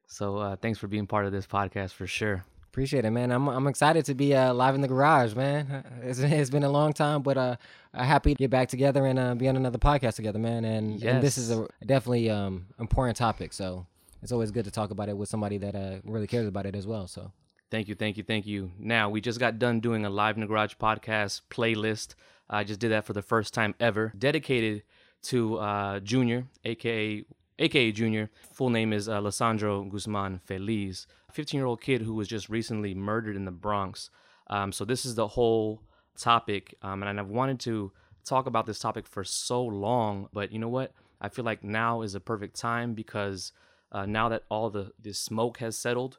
[0.06, 2.44] So uh, thanks for being part of this podcast for sure.
[2.72, 3.30] Appreciate it, man.
[3.30, 5.84] I'm I'm excited to be uh, live in the garage, man.
[6.08, 7.56] It's, it's been a long time, but uh,
[7.92, 10.64] happy to get back together and uh, be on another podcast together, man.
[10.64, 11.12] And, Yes.
[11.12, 13.86] and this is a definitely um important topic, so
[14.22, 16.74] it's always good to talk about it with somebody that uh, really cares about it
[16.74, 17.06] as well.
[17.06, 17.32] So
[17.72, 18.70] Thank you, thank you, thank you.
[18.78, 22.14] Now, we just got done doing a Live in the Garage podcast playlist.
[22.50, 24.82] I just did that for the first time ever, dedicated
[25.22, 27.24] to uh, Junior, aka
[27.58, 28.28] aka Junior.
[28.52, 32.92] Full name is uh, Lesandro Guzman Feliz, 15 year old kid who was just recently
[32.92, 34.10] murdered in the Bronx.
[34.48, 35.80] Um, so this is the whole
[36.18, 37.90] topic, um, and I've wanted to
[38.22, 40.92] talk about this topic for so long, but you know what?
[41.22, 43.52] I feel like now is a perfect time because
[43.92, 46.18] uh, now that all the the smoke has settled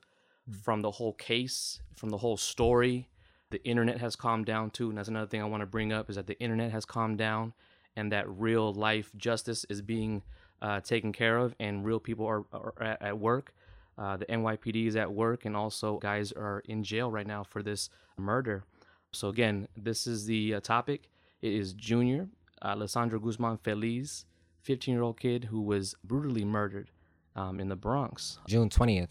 [0.61, 3.09] from the whole case, from the whole story.
[3.50, 6.09] The internet has calmed down too, and that's another thing I want to bring up
[6.09, 7.53] is that the internet has calmed down,
[7.95, 10.23] and that real life justice is being
[10.61, 13.53] uh, taken care of, and real people are, are at, at work.
[13.95, 17.61] Uh, the NYPD is at work, and also guys are in jail right now for
[17.61, 18.63] this murder.
[19.11, 21.09] So again, this is the uh, topic.
[21.41, 22.29] It is Junior
[22.63, 24.25] Alessandro Guzman Feliz,
[24.67, 26.90] 15-year-old kid who was brutally murdered
[27.35, 28.39] um, in the Bronx.
[28.47, 29.09] June twentieth.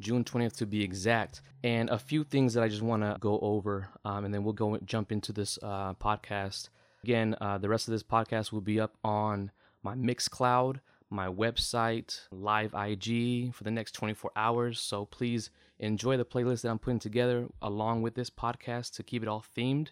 [0.00, 1.42] June 20th to be exact.
[1.62, 4.54] And a few things that I just want to go over, um, and then we'll
[4.54, 6.70] go jump into this uh, podcast.
[7.04, 9.50] Again, uh, the rest of this podcast will be up on
[9.82, 10.80] my Mixcloud,
[11.10, 14.80] my website, live IG for the next 24 hours.
[14.80, 19.22] So please enjoy the playlist that I'm putting together along with this podcast to keep
[19.22, 19.88] it all themed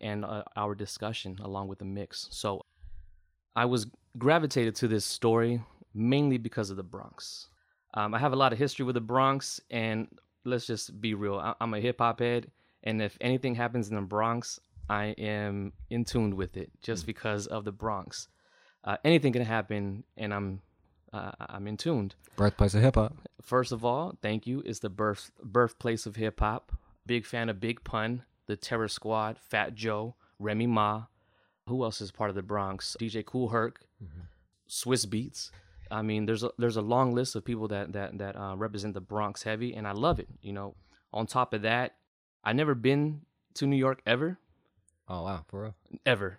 [0.00, 2.28] and uh, our discussion along with the mix.
[2.30, 2.64] So
[3.54, 3.86] I was
[4.18, 5.62] gravitated to this story
[5.96, 7.48] mainly because of the Bronx.
[7.94, 10.06] Um, I have a lot of history with the Bronx, and
[10.44, 11.36] let's just be real.
[11.38, 12.50] I- I'm a hip hop head,
[12.84, 17.46] and if anything happens in the Bronx, I am in tune with it just because
[17.46, 18.28] of the Bronx.
[18.84, 20.60] Uh, anything can happen, and I'm
[21.12, 22.14] uh, I'm in tuned.
[22.36, 23.16] Birthplace of hip hop.
[23.40, 24.62] First of all, thank you.
[24.66, 26.72] It's the birth birthplace of hip hop.
[27.06, 31.04] Big fan of Big Pun, the Terror Squad, Fat Joe, Remy Ma.
[31.68, 32.96] Who else is part of the Bronx?
[33.00, 33.80] DJ Kool Herc,
[34.68, 35.50] Swizz Beatz.
[35.90, 38.94] I mean, there's a, there's a long list of people that that that uh, represent
[38.94, 40.28] the Bronx heavy, and I love it.
[40.42, 40.74] You know,
[41.12, 41.96] on top of that,
[42.44, 43.22] I never been
[43.54, 44.38] to New York ever,
[45.08, 45.74] Oh wow, for real.
[46.04, 46.38] ever.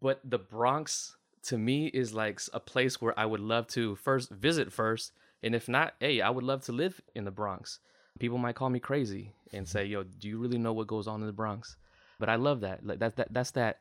[0.00, 4.30] But the Bronx to me is like a place where I would love to first
[4.30, 7.80] visit first, and if not, hey, I would love to live in the Bronx.
[8.18, 11.20] People might call me crazy and say, "Yo, do you really know what goes on
[11.20, 11.76] in the Bronx?"
[12.18, 12.84] But I love that.
[12.84, 13.78] Like that, that that's that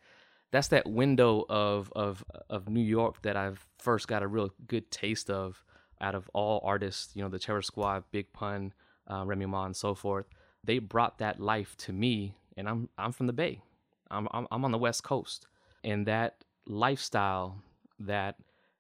[0.52, 4.90] that's that window of of of New York that I've first got a real good
[4.92, 5.64] taste of
[6.00, 7.16] out of all artists.
[7.16, 8.74] You know, the Terror Squad, Big Pun,
[9.10, 10.26] uh, Remy Ma, and so forth.
[10.64, 13.62] They brought that life to me, and I'm I'm from the Bay.
[14.10, 15.48] I'm I'm, I'm on the West Coast,
[15.84, 17.62] and that lifestyle,
[18.00, 18.36] that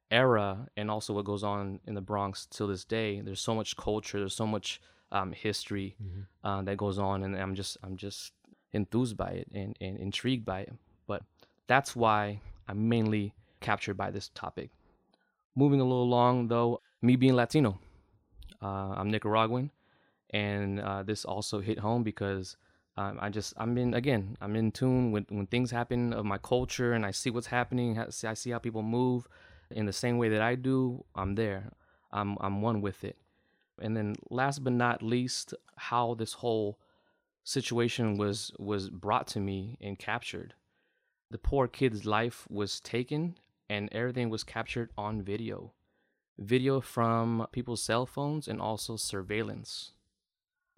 [0.10, 3.22] era, and also what goes on in the Bronx till this day.
[3.22, 4.20] There's so much culture.
[4.20, 4.82] There's so much
[5.12, 5.96] um, history
[6.44, 8.32] uh, that goes on, and I'm just I'm just
[8.74, 10.74] enthused by it and, and intrigued by it.
[11.68, 14.70] That's why I'm mainly captured by this topic.
[15.56, 17.80] Moving a little along, though, me being Latino,
[18.62, 19.72] uh, I'm Nicaraguan,
[20.32, 22.58] and uh, this also hit home because
[23.00, 26.40] Um, I just I'm in again I'm in tune with when things happen of my
[26.40, 28.00] culture and I see what's happening.
[28.00, 29.28] I see how people move
[29.70, 31.06] in the same way that I do.
[31.14, 31.70] I'm there.
[32.12, 33.16] I'm I'm one with it.
[33.80, 36.80] And then last but not least, how this whole
[37.44, 40.56] situation was was brought to me and captured.
[41.30, 43.36] The poor kid's life was taken
[43.70, 45.74] and everything was captured on video.
[46.38, 49.92] Video from people's cell phones and also surveillance.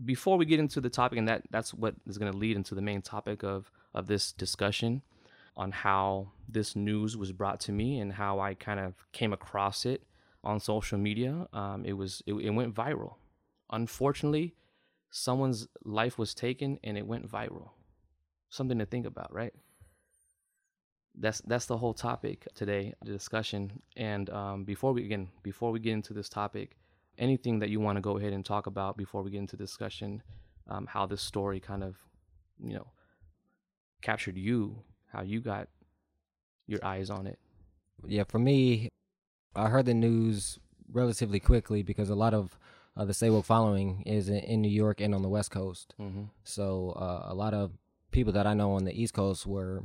[0.03, 2.73] Before we get into the topic, and that, that's what is going to lead into
[2.73, 5.01] the main topic of, of this discussion
[5.57, 9.85] on how this news was brought to me and how I kind of came across
[9.85, 10.03] it
[10.43, 11.47] on social media.
[11.51, 13.15] Um, it was it, it went viral.
[13.69, 14.55] Unfortunately,
[15.11, 17.71] someone's life was taken and it went viral.
[18.49, 19.53] Something to think about, right?
[21.21, 23.81] That's that's the whole topic today, the discussion.
[23.97, 26.77] And um, before we again, before we get into this topic,
[27.17, 30.23] anything that you want to go ahead and talk about before we get into discussion,
[30.69, 31.97] um, how this story kind of,
[32.63, 32.87] you know,
[34.01, 34.81] captured you,
[35.11, 35.67] how you got
[36.67, 37.37] your eyes on it.
[38.07, 38.89] Yeah, for me,
[39.55, 40.57] I heard the news
[40.91, 42.57] relatively quickly because a lot of
[42.95, 45.95] uh, the Stay Woke following is in, in New York and on the West Coast.
[45.99, 46.23] Mm-hmm.
[46.43, 47.71] So uh, a lot of
[48.11, 49.83] people that I know on the East Coast were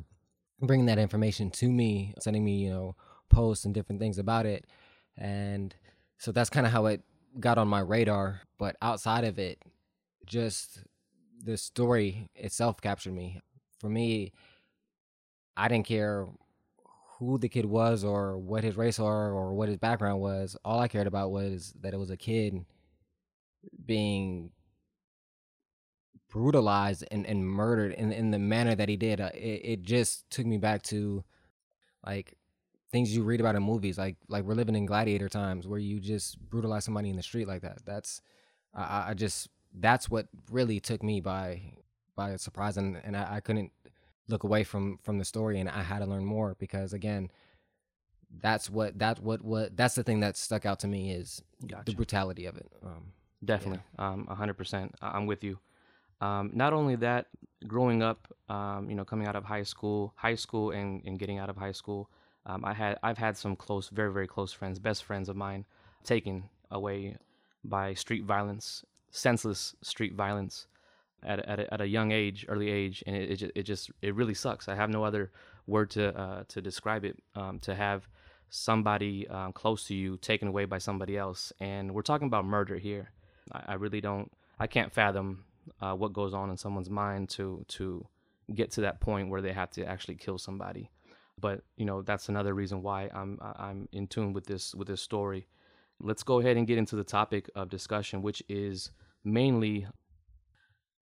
[0.61, 2.97] bringing that information to me, sending me, you know,
[3.29, 4.67] posts and different things about it.
[5.17, 5.75] And
[6.19, 7.03] so that's kind of how it
[7.39, 8.43] got on my radar.
[8.59, 9.59] But outside of it,
[10.27, 10.83] just
[11.43, 13.41] the story itself captured me.
[13.79, 14.33] For me,
[15.57, 16.27] I didn't care
[17.19, 20.57] who the kid was or what his race or or what his background was.
[20.65, 22.65] All I cared about was that it was a kid
[23.85, 24.51] being
[26.35, 29.21] brutalized and, and murdered in, in the manner that he did.
[29.21, 31.23] Uh, it, it just took me back to
[32.05, 32.37] like
[32.91, 33.97] things you read about in movies.
[33.97, 37.47] Like like we're living in gladiator times where you just brutalize somebody in the street
[37.47, 37.79] like that.
[37.87, 38.21] That's
[38.75, 41.63] I, I- just that's what really took me by
[42.17, 43.71] by surprise and, and I, I couldn't
[44.29, 47.31] look away from from the story and I had to learn more because again
[48.41, 51.43] that's what that what what that's the thing that stuck out to me is
[51.85, 52.67] the brutality of it.
[52.85, 53.13] Um,
[53.45, 54.95] Definitely, um, a hundred percent.
[55.03, 55.59] I'm with you.
[56.21, 57.27] Um, not only that,
[57.67, 61.39] growing up, um, you know, coming out of high school, high school, and, and getting
[61.39, 62.11] out of high school,
[62.47, 65.65] um, I had I've had some close, very very close friends, best friends of mine,
[66.05, 67.17] taken away
[67.65, 70.67] by street violence, senseless street violence,
[71.23, 73.91] at at a, at a young age, early age, and it it just, it just
[74.03, 74.69] it really sucks.
[74.69, 75.31] I have no other
[75.67, 77.23] word to uh, to describe it.
[77.35, 78.07] Um, to have
[78.51, 82.77] somebody um, close to you taken away by somebody else, and we're talking about murder
[82.77, 83.11] here.
[83.53, 84.31] I, I really don't.
[84.59, 85.45] I can't fathom
[85.81, 88.07] uh, what goes on in someone's mind to to
[88.55, 90.91] get to that point where they have to actually kill somebody.
[91.41, 95.01] But you know that's another reason why I'm I'm in tune with this with this
[95.01, 95.47] story.
[96.01, 98.91] Let's go ahead and get into the topic of discussion, which is
[99.25, 99.87] mainly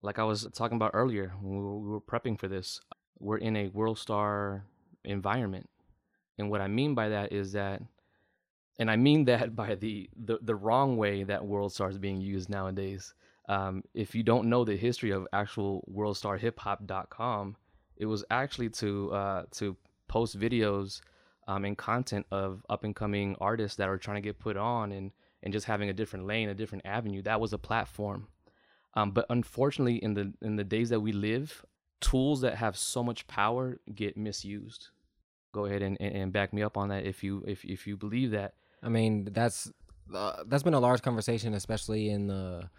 [0.02, 2.82] like I was talking about earlier when we were, we were prepping for this.
[3.20, 4.66] We're in a World Star
[5.04, 5.70] environment,
[6.38, 7.82] and what I mean by that is that
[8.80, 12.20] and I mean that by the, the the wrong way that World Star is being
[12.20, 13.14] used nowadays.
[13.50, 17.56] Um, if you don't know the history of actual WorldStarHipHop.com,
[17.98, 19.76] it was actually to uh, to
[20.08, 21.02] post videos
[21.48, 24.92] um, and content of up and coming artists that are trying to get put on
[24.92, 25.12] and
[25.44, 27.22] and just having a different lane, a different avenue.
[27.22, 28.28] That was a platform.
[28.94, 31.66] Um, but unfortunately, in the in the days that we live,
[32.00, 34.90] tools that have so much power get misused.
[35.54, 38.32] Go ahead and, and, back me up on that if you if if you believe
[38.32, 38.54] that.
[38.82, 39.72] I mean, that's
[40.14, 42.70] uh, that's been a large conversation, especially in the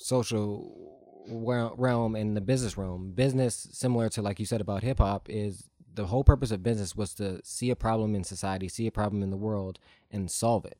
[0.00, 3.12] social realm and the business realm.
[3.12, 6.96] Business, similar to like you said about hip hop, is the whole purpose of business
[6.96, 9.78] was to see a problem in society, see a problem in the world,
[10.10, 10.78] and solve it.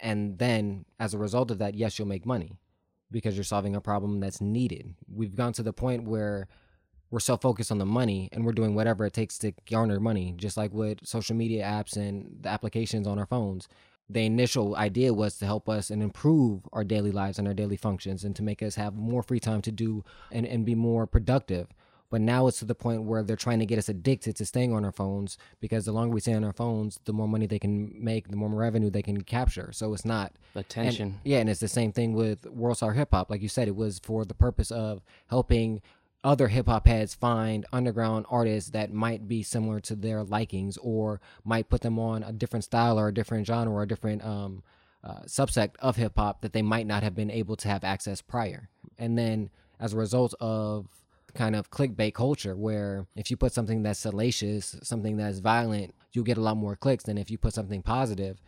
[0.00, 2.58] And then, as a result of that, yes, you'll make money
[3.10, 4.94] because you're solving a problem that's needed.
[5.08, 6.48] We've gone to the point where
[7.10, 10.34] we're so focused on the money and we're doing whatever it takes to garner money,
[10.36, 13.68] just like with social media apps and the applications on our phones.
[14.10, 17.76] The initial idea was to help us and improve our daily lives and our daily
[17.76, 21.06] functions and to make us have more free time to do and, and be more
[21.06, 21.68] productive.
[22.10, 24.72] But now it's to the point where they're trying to get us addicted to staying
[24.72, 27.58] on our phones because the longer we stay on our phones, the more money they
[27.58, 29.70] can make, the more revenue they can capture.
[29.72, 31.20] So it's not and- Attention.
[31.24, 33.30] yeah, and it's the same thing with World Star Hip Hop.
[33.30, 35.80] Like you said, it was for the purpose of helping
[36.24, 41.20] other hip hop heads find underground artists that might be similar to their likings or
[41.44, 44.62] might put them on a different style or a different genre or a different um,
[45.04, 48.22] uh, subsect of hip hop that they might not have been able to have access
[48.22, 48.70] prior.
[48.98, 50.86] And then as a result of
[51.34, 56.24] kind of clickbait culture where if you put something that's salacious, something that's violent, you'll
[56.24, 58.40] get a lot more clicks than if you put something positive.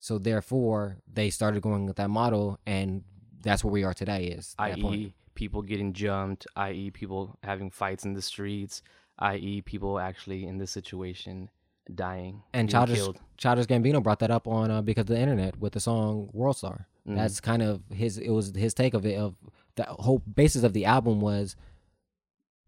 [0.00, 3.04] So therefore, they started going with that model, and
[3.42, 4.26] that's where we are today.
[4.26, 8.82] Is i.e., people getting jumped, i.e., people having fights in the streets,
[9.18, 11.48] i.e., people actually in this situation
[11.92, 13.20] dying And Childish, killed.
[13.36, 16.56] Childish Gambino brought that up on uh, because of the internet with the song World
[16.56, 16.86] Star.
[17.06, 17.16] Mm-hmm.
[17.16, 18.16] That's kind of his.
[18.16, 19.18] It was his take of it.
[19.18, 19.34] Of
[19.76, 21.56] the whole basis of the album was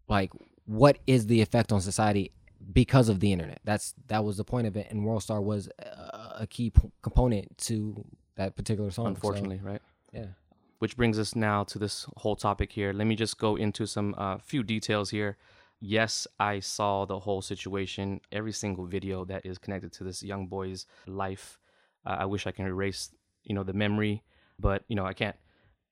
[0.07, 0.31] like,
[0.65, 2.31] what is the effect on society
[2.71, 3.59] because of the internet?
[3.63, 4.87] That's that was the point of it.
[4.91, 8.05] And World Star was a, a key p- component to
[8.35, 9.05] that particular song.
[9.05, 9.81] so, Unfortunately, right?
[10.13, 10.25] yeah.
[10.79, 12.93] Which brings us now to this whole topic here.
[12.93, 15.37] Let me just go into some uh, few details here.
[15.79, 20.47] Yes, I saw the whole situation, every single video that is connected to this young
[20.47, 21.59] boy's life.
[22.05, 23.11] Uh, I wish I can erase,
[23.43, 24.23] you know, the memory,
[24.59, 25.35] but you know I can't,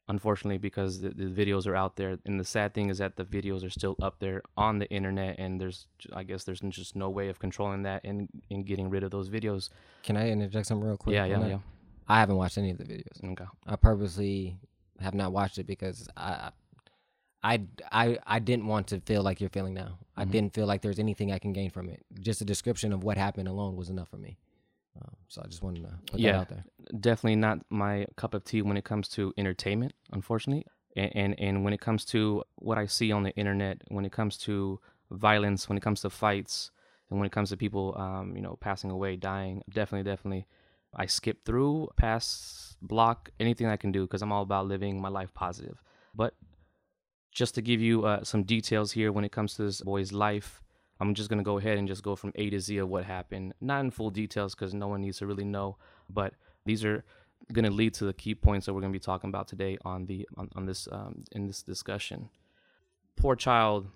[0.08, 2.18] unfortunately, because the, the videos are out there.
[2.26, 5.38] And the sad thing is that the videos are still up there on the internet,
[5.38, 9.04] and there's, I guess, there's just no way of controlling that and and getting rid
[9.04, 9.70] of those videos.
[10.02, 11.14] Can I interject something real quick?
[11.14, 11.60] Yeah, yeah, yeah.
[12.08, 13.24] I haven't watched any of the videos.
[13.24, 13.46] Okay.
[13.68, 14.58] I purposely
[15.02, 16.52] have not watched it because I,
[17.44, 17.62] I,
[17.92, 20.00] I, I didn't want to feel like you're feeling now.
[20.18, 20.32] I Mm-hmm.
[20.32, 22.06] didn't feel like there's anything I can gain from it.
[22.20, 24.38] Just a description of what happened alone was enough for me.
[25.02, 26.36] Um, so I just wanted to put that Yeah.
[26.36, 26.66] out there.
[27.00, 30.66] definitely not my cup of tea when it comes to entertainment, unfortunately.
[30.96, 34.12] And, and and when it comes to what I see on the internet, when it
[34.12, 34.80] comes to
[35.12, 36.72] violence, when it comes to fights,
[37.10, 40.48] and when it comes to people, um, you know, passing away, dying, definitely, definitely,
[40.96, 45.10] I skip through, pass, block anything I can do because I'm all about living my
[45.10, 45.82] life positive.
[46.14, 46.34] But
[47.32, 50.62] just to give you uh, some details here when it comes to this boy's life,
[51.00, 53.54] I'm just gonna go ahead and just go from A to Z of what happened.
[53.60, 55.78] Not in full details because no one needs to really know,
[56.10, 56.34] but
[56.66, 57.04] these are
[57.52, 60.28] gonna lead to the key points that we're gonna be talking about today on the
[60.38, 62.30] on, on this um, in this discussion.
[63.18, 63.88] Poor child.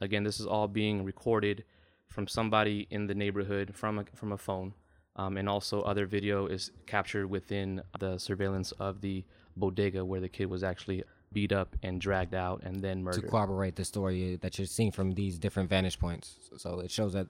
[0.00, 1.64] Again, this is all being recorded
[2.08, 4.74] from somebody in the neighborhood from a, from a phone,
[5.16, 9.24] um, and also other video is captured within the surveillance of the
[9.56, 13.22] bodega where the kid was actually beat up and dragged out and then murdered.
[13.22, 16.36] To corroborate the story that you're seeing from these different vantage points.
[16.56, 17.26] So it shows that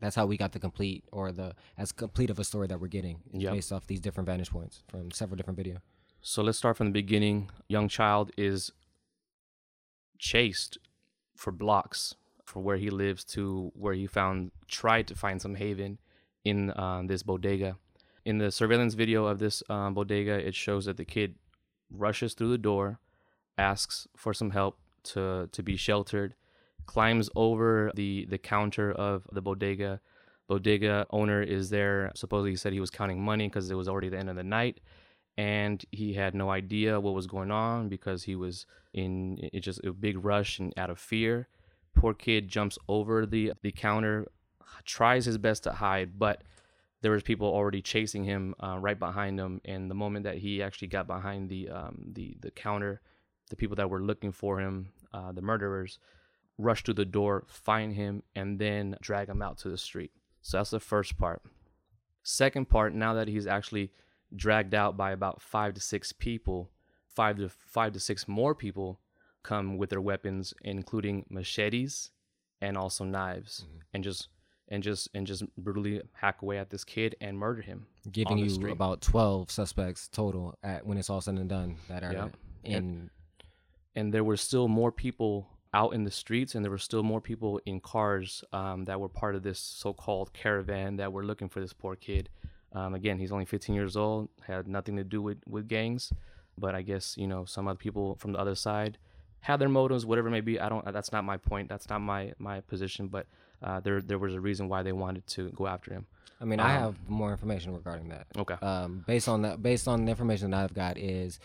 [0.00, 2.88] that's how we got the complete or the as complete of a story that we're
[2.88, 3.52] getting Yep.
[3.52, 5.78] based off these different vantage points from several different video.
[6.20, 7.50] So let's start from the beginning.
[7.68, 8.70] Young child is
[10.18, 10.78] chased
[11.36, 12.14] for blocks
[12.44, 15.98] from where he lives to where he found tried to find some haven
[16.44, 17.76] in um, this bodega.
[18.24, 21.36] In the surveillance video of this um, bodega, it shows that the kid
[21.90, 23.00] rushes through the door,
[23.58, 26.34] asks for some help to to be sheltered,
[26.86, 30.00] climbs over the the counter of the bodega.
[30.48, 32.12] Bodega owner is there.
[32.14, 34.42] Supposedly, he said he was counting money because it was already the end of the
[34.44, 34.80] night
[35.36, 39.82] and he had no idea what was going on because he was in it just
[39.84, 41.48] a big rush and out of fear.
[41.94, 44.26] Poor kid jumps over the the counter,
[44.84, 46.42] tries his best to hide, but
[47.02, 49.60] there was people already chasing him uh, right behind him.
[49.64, 53.00] And the moment that he actually got behind the um, the the counter,
[53.50, 55.98] the people that were looking for him, uh, the murderers,
[56.58, 60.12] rush through the door, find him, and then drag him out to the street.
[60.42, 61.42] So that's the first part.
[62.22, 63.92] Second part, now that he's actually
[64.34, 66.70] dragged out by about five to six people,
[67.08, 69.00] five to five to six more people
[69.42, 72.10] come with their weapons, including machetes
[72.60, 74.28] and also knives, and just
[74.68, 77.86] and just and just brutally hack away at this kid and murder him.
[78.10, 78.72] Giving you street.
[78.72, 82.36] about twelve suspects total at when it's all said and done that are Yep.
[82.64, 83.10] in
[83.94, 87.20] and there were still more people out in the streets and there were still more
[87.20, 91.60] people in cars um, that were part of this so-called caravan that were looking for
[91.60, 92.28] this poor kid
[92.72, 96.12] um, again he's only 15 years old had nothing to do with, with gangs
[96.58, 98.98] but i guess you know some other people from the other side
[99.40, 102.00] had their motives whatever it may be i don't that's not my point that's not
[102.00, 103.26] my my position but
[103.62, 106.06] uh, there there was a reason why they wanted to go after him
[106.40, 108.26] I mean, I have more information regarding that.
[108.36, 111.38] okay Um, based on that, based on the information that I've got, is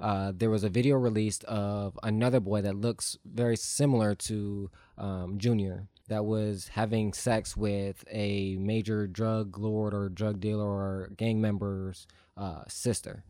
[0.00, 5.38] uh, there was a video released of another boy that looks very similar to um,
[5.38, 11.40] Junior that was having sex with a major drug lord or drug dealer or gang
[11.40, 13.22] member's uh, sister.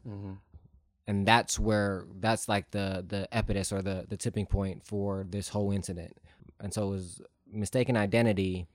[1.07, 5.49] And that's where that's like the the epitus or the the tipping point for this
[5.49, 6.17] whole incident.
[6.61, 7.21] And so it was
[7.53, 8.67] mistaken identity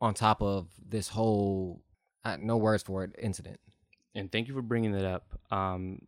[0.00, 1.82] on top of this whole
[2.24, 3.60] uh, no words for it incident.
[4.14, 5.38] and thank you for bringing that up.
[5.50, 6.02] Um,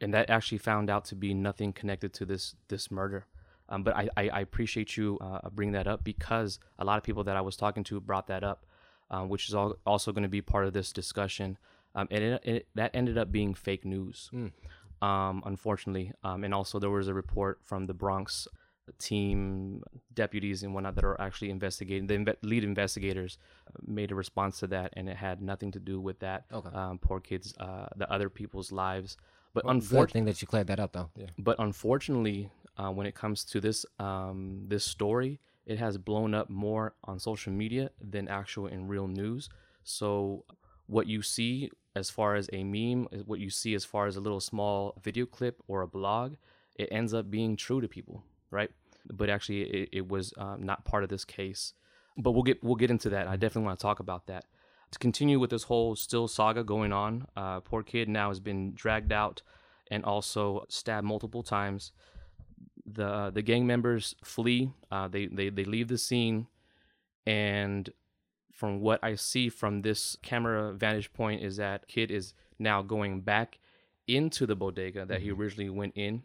[0.00, 3.26] and that actually found out to be nothing connected to this this murder.
[3.68, 7.02] Um, but I, I, I appreciate you uh, bringing that up because a lot of
[7.02, 8.64] people that I was talking to brought that up,
[9.10, 11.58] um, which is all, also going to be part of this discussion.
[11.94, 14.30] Um, and it, it, that ended up being fake news,
[15.02, 16.12] um, unfortunately.
[16.22, 18.46] Um, and also there was a report from the Bronx
[18.98, 19.82] team
[20.14, 22.06] deputies and whatnot that are actually investigating.
[22.06, 23.38] The inve- lead investigators
[23.68, 26.44] uh, made a response to that, and it had nothing to do with that.
[26.52, 26.70] Okay.
[26.74, 29.16] Um, poor kids, uh, the other people's lives.
[29.54, 31.10] But Well, unfortunately, thing that you cleared that up though.
[31.16, 31.26] Yeah.
[31.38, 36.50] but unfortunately, uh, when it comes to this um, this story, it has blown up
[36.50, 39.48] more on social media than actual in real news.
[39.82, 40.44] So
[40.86, 44.20] what you see as far as a meme, what you see as far as a
[44.20, 46.34] little small video clip or a blog,
[46.78, 48.22] it ends up being true to people,
[48.56, 48.70] right?
[49.12, 51.74] But actually, it, it was um, not part of this case.
[52.16, 53.28] But we'll get we'll get into that.
[53.28, 54.44] I definitely want to talk about that.
[54.92, 58.72] To continue with this whole still saga going on, uh, poor kid now has been
[58.74, 59.42] dragged out
[59.90, 61.92] and also stabbed multiple times.
[62.86, 64.70] The the gang members flee.
[64.90, 66.46] Uh, they they they leave the scene,
[67.26, 67.90] and
[68.52, 73.20] from what I see from this camera vantage point is that kid is now going
[73.20, 73.58] back
[74.08, 76.22] into the bodega that he originally went in,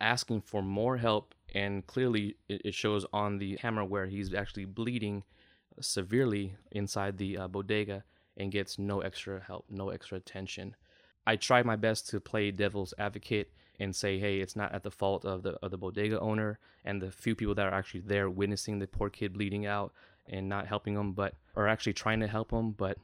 [0.00, 5.22] asking for more help, and clearly it, shows on the camera where he's actually bleeding
[5.80, 8.04] severely inside the uh, bodega
[8.36, 10.74] and gets no extra help, no extra attention.
[11.26, 14.90] I try my best to play devil's advocate and say, hey, it's not at the
[14.90, 18.28] fault of the of the bodega owner and the few people that are actually there
[18.28, 19.92] witnessing the poor kid bleeding out
[20.28, 22.72] and not helping him, but are actually trying to help him.
[22.72, 22.98] But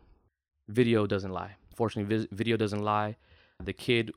[0.68, 1.56] video doesn't lie.
[1.74, 3.16] Fortunately, video doesn't lie.
[3.62, 4.12] The kid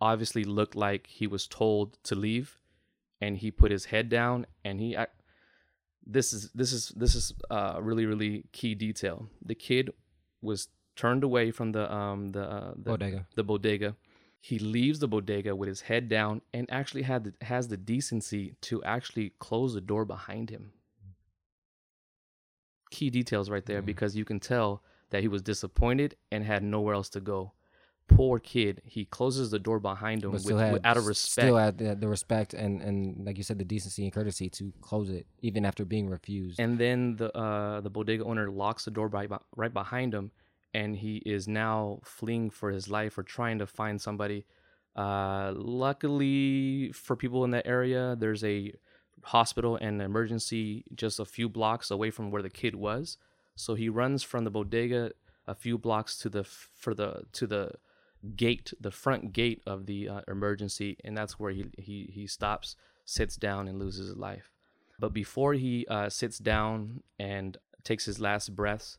[0.00, 2.58] obviously looked like he was told to leave,
[3.20, 4.94] and he put his head down and he.
[4.94, 5.12] ac-
[6.06, 9.28] This is this is this is uh, really really key detail.
[9.44, 9.90] The kid
[10.42, 13.26] was turned away from the um the uh, the, Bodega.
[13.34, 13.96] the bodega.
[14.40, 18.54] He leaves the bodega with his head down and actually had the, has the decency
[18.68, 20.72] to actually close the door behind him.
[22.90, 26.94] Key details right there because you can tell that he was disappointed and had nowhere
[26.94, 27.52] else to go.
[28.08, 28.82] Poor kid.
[28.84, 31.46] He closes the door behind him with, had with- out of respect.
[31.46, 34.72] Still had the, the respect and and like you said, the decency and courtesy to
[34.82, 36.60] close it even after being refused.
[36.60, 40.30] and then the uh, the bodega owner locks the door right, right behind him,
[40.74, 44.44] and he is now fleeing for his life or trying to find somebody.
[44.94, 45.52] Uh,
[45.98, 48.72] luckily for people in that area, there's a
[49.22, 53.16] hospital and emergency just a few blocks away from where the kid was.
[53.56, 55.12] So he runs from the bodega
[55.46, 57.72] a few blocks to the for the to the
[58.36, 62.76] gate, the front gate of the uh, emergency, and that's where he he he stops,
[63.04, 64.50] sits down, and loses his life.
[64.98, 68.98] But before he uh, sits down and takes his last breaths,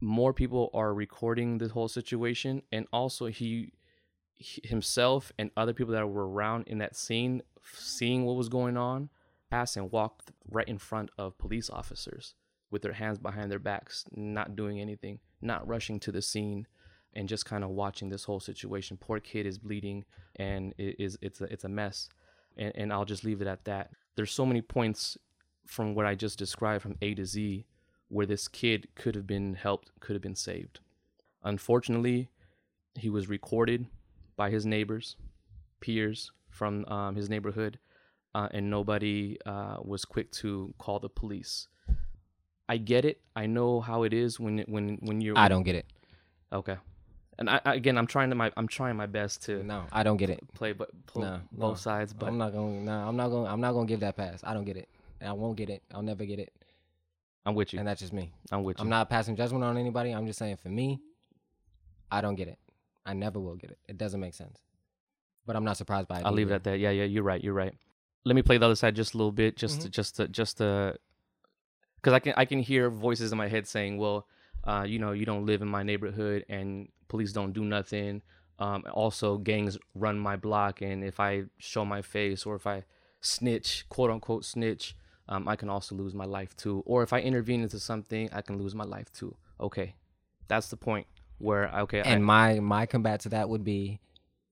[0.00, 3.72] more people are recording the whole situation, and also he,
[4.36, 7.42] he himself and other people that were around in that scene,
[7.74, 9.10] seeing what was going on,
[9.50, 12.34] pass and walk right in front of police officers
[12.70, 16.66] with their hands behind their backs, not doing anything, not rushing to the scene,
[17.14, 18.96] and just kind of watching this whole situation.
[18.96, 20.04] Poor kid is bleeding,
[20.36, 22.08] and it is it's a it's a mess,
[22.56, 23.90] and and I'll just leave it at that.
[24.16, 25.16] There's so many points
[25.66, 27.64] from what I just described from A to Z
[28.08, 30.80] where this kid could have been helped, could have been saved.
[31.44, 32.28] Unfortunately,
[32.96, 33.86] he was recorded
[34.36, 35.16] by his neighbors,
[35.80, 37.78] peers from um, his neighborhood,
[38.34, 41.68] uh, and nobody uh, was quick to call the police.
[42.68, 43.20] I get it.
[43.34, 45.38] I know how it is when when when you're.
[45.38, 45.86] I don't get it.
[46.52, 46.76] Okay,
[47.40, 50.02] and I, I again, I'm trying to my I'm trying my best to No, I
[50.02, 50.40] don't get it.
[50.54, 51.74] play but pl- No, both no.
[51.74, 52.12] sides.
[52.12, 52.84] But I'm not going.
[52.84, 53.46] No, I'm not going.
[53.50, 54.40] I'm not going to give that pass.
[54.44, 54.88] I don't get it.
[55.20, 55.82] And I won't get it.
[55.92, 56.52] I'll never get it.
[57.44, 57.78] I'm with you.
[57.78, 58.32] And that's just me.
[58.52, 58.82] I'm with you.
[58.82, 60.12] I'm not passing judgment on anybody.
[60.12, 61.00] I'm just saying for me,
[62.10, 62.58] I don't get it.
[63.06, 63.78] I never will get it.
[63.88, 64.58] It doesn't make sense.
[65.46, 66.26] But I'm not surprised by it.
[66.26, 66.78] I'll leave it at that.
[66.78, 67.42] Yeah, yeah, you're right.
[67.42, 67.74] You're right.
[68.24, 69.82] Let me play the other side just a little bit, just Mm-hmm.
[69.84, 70.96] to, just to, just to,
[71.96, 74.26] because I can I can hear voices in my head saying, well,
[74.64, 78.22] uh, you know, you don't live in my neighborhood and police don't do nothing.
[78.58, 82.84] Um, also, gangs run my block, and if I show my face or if I
[83.22, 84.94] snitch, quote unquote snitch,
[85.28, 86.82] um, I can also lose my life too.
[86.84, 89.34] Or if I intervene into something, I can lose my life too.
[89.58, 89.94] Okay,
[90.48, 91.06] that's the point
[91.38, 94.00] where okay, I, And my my combat to that would be,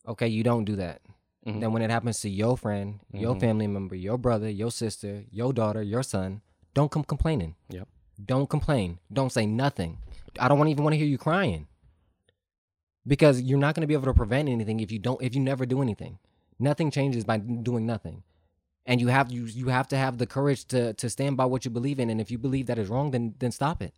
[0.06, 1.02] okay, you don't do that.
[1.46, 1.60] Mhm.
[1.60, 3.40] Then when it happens to your friend, your Mhm.
[3.40, 6.40] family member, your brother, your sister, your daughter, your son,
[6.72, 7.56] don't come complaining.
[7.68, 7.88] Yep.
[8.22, 8.98] Don't complain.
[9.12, 9.98] Don't say nothing.
[10.38, 11.66] I don't even want to hear you crying.
[13.06, 15.40] Because you're not going to be able to prevent anything if you don't if you
[15.40, 16.18] never do anything.
[16.58, 18.22] Nothing changes by doing nothing.
[18.84, 21.64] And you have you you have to have the courage to to stand by what
[21.64, 23.94] you believe in and if you believe that is wrong then then stop it.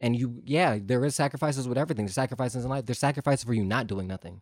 [0.00, 2.06] And you yeah, there is sacrifices with everything.
[2.06, 2.86] There's sacrifices in life.
[2.86, 4.40] There's sacrifices for you not doing nothing.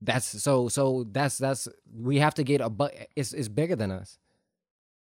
[0.00, 3.90] That's so so that's that's we have to get a but it's it's bigger than
[3.90, 4.18] us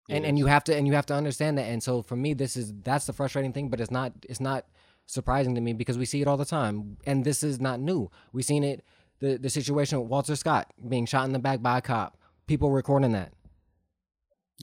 [0.09, 1.65] and and you have to and you have to understand that.
[1.65, 4.67] And so for me this is that's the frustrating thing but it's not it's not
[5.07, 6.97] surprising to me because we see it all the time.
[7.07, 8.11] And this is not new.
[8.33, 8.85] We've seen it
[9.21, 12.17] the the situation with walter scott being shot in the back by a cop.
[12.47, 13.33] People recording that.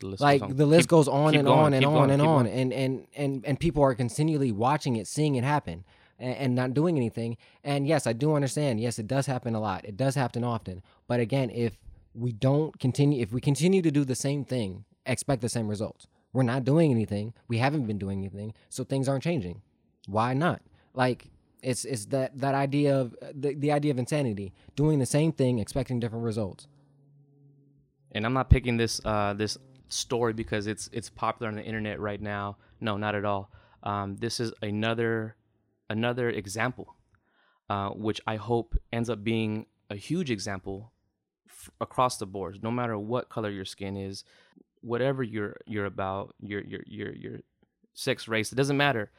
[0.02, 0.56] The like on.
[0.56, 2.48] the list Keep- goes on and going, on and on going, and keep on.
[2.48, 5.84] and and and and people are continually watching it seeing it happen
[6.18, 7.38] and, and not doing anything.
[7.64, 8.80] And yes i do understand.
[8.80, 9.86] Yes it does happen a lot.
[9.86, 10.82] It does happen often.
[11.08, 11.78] But again if
[12.14, 16.08] we don't continue if we continue to do the same thing, expect the same results.
[16.34, 17.34] We're not doing anything.
[17.48, 19.62] We haven't been doing anything, so things aren't changing.
[20.08, 20.62] Why not?
[20.94, 21.30] Like
[21.62, 25.60] it's it's that that idea of the, the idea of insanity, doing the same thing,
[25.60, 26.68] expecting different results.
[28.12, 29.58] and I'm not picking this uh, this
[29.90, 32.58] story because it's it's popular on the internet right now.
[32.80, 33.52] No, not at all.
[33.84, 35.36] Um, this is another
[35.90, 36.96] another example,
[37.70, 40.92] uh, which I hope ends up being a huge example
[41.50, 42.64] f- across the board.
[42.64, 44.24] No matter what color your skin is,
[44.82, 47.40] whatever you're you're about, your your your your
[47.94, 49.12] sex, race, it doesn't matter.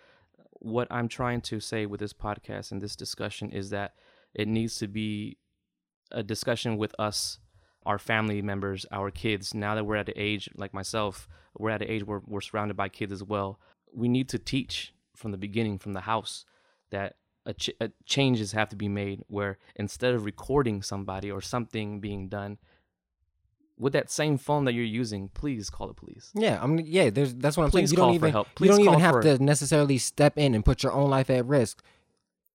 [0.52, 3.94] What I'm trying to say with this podcast and this discussion is that
[4.34, 5.38] it needs to be
[6.10, 7.38] a discussion with us
[7.86, 9.54] our family members, our kids.
[9.54, 12.76] Now that we're at the age like myself, we're at an age where we're surrounded
[12.76, 13.58] by kids as well.
[13.92, 16.44] We need to teach from the beginning, from the house,
[16.90, 19.22] that a, ch- a changes have to be made.
[19.28, 22.58] Where instead of recording somebody or something being done,
[23.80, 26.30] with that same phone that you're using, please call the police.
[26.34, 26.78] Yeah, I'm.
[26.78, 27.34] Yeah, there's.
[27.34, 27.94] That's what I'm Please saying.
[27.94, 28.32] You call don't for even.
[28.32, 28.46] help.
[28.48, 31.30] You Please don't even have for- to necessarily step in and put your own life
[31.30, 31.82] at risk.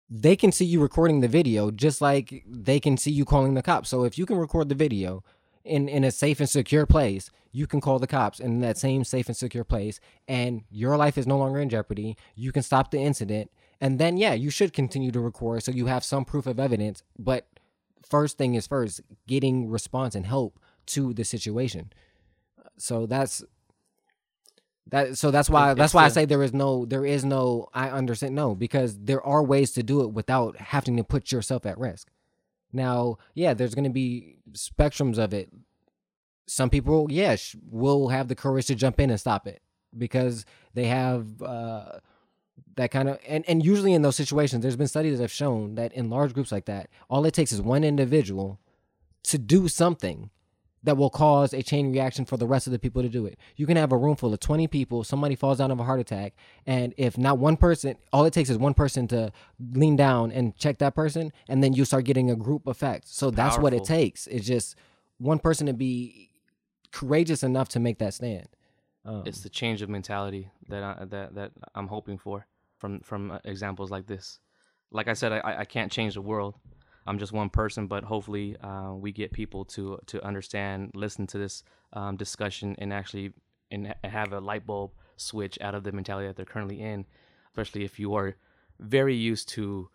[0.10, 3.64] They can see you recording the video, just like they can see you calling the
[3.64, 3.90] cops.
[3.90, 5.24] So if you can record the video
[5.64, 9.04] in in a safe and secure place, you can call the cops in that same
[9.06, 12.18] safe and secure place, and your life is no longer in jeopardy.
[12.36, 15.86] You can stop the incident, and then yeah, you should continue to record so you
[15.86, 17.02] have some proof of evidence.
[17.18, 17.48] But
[18.08, 21.92] first thing is first, getting response and help to the situation.
[22.78, 23.44] So that's
[24.88, 27.90] that so that's why that's why I say there is no there is no I
[27.90, 31.78] understand no because there are ways to do it without having to put yourself at
[31.78, 32.10] risk.
[32.74, 35.52] Now, yeah, there's going to be spectrums of it.
[36.48, 39.62] Some people, yes, will have the courage to jump in and stop it
[39.98, 40.44] because
[40.74, 42.00] they have uh,
[42.76, 45.76] that kind of and and usually in those situations, there's been studies that have shown
[45.76, 48.60] that in large groups like that, all it takes is one individual
[49.24, 50.30] to do something
[50.84, 53.38] that will cause a chain reaction for the rest of the people to do it.
[53.56, 56.00] You can have a room full of 20 people, somebody falls down of a heart
[56.00, 56.34] attack,
[56.66, 59.32] and if not one person, all it takes is one person to
[59.72, 63.08] lean down and check that person, and then you start getting a group effect.
[63.08, 64.28] So that's what it takes.
[64.28, 64.76] It's just
[65.18, 66.30] one person to be
[66.92, 68.48] courageous enough to make that stand.
[69.06, 72.46] Um, It's the change of mentality that I, that that I'm hoping for
[72.78, 74.40] from from uh, examples like this.
[74.92, 76.56] Like I said, I, I can't change the world.
[77.06, 81.38] I'm just one person, but hopefully uh, we get people to to understand, listen to
[81.38, 81.64] this
[81.94, 83.34] um, discussion, and actually
[83.72, 87.06] and have a light bulb switch out of the mentality that they're currently in.
[87.48, 88.36] Especially if you are
[88.80, 89.90] very used to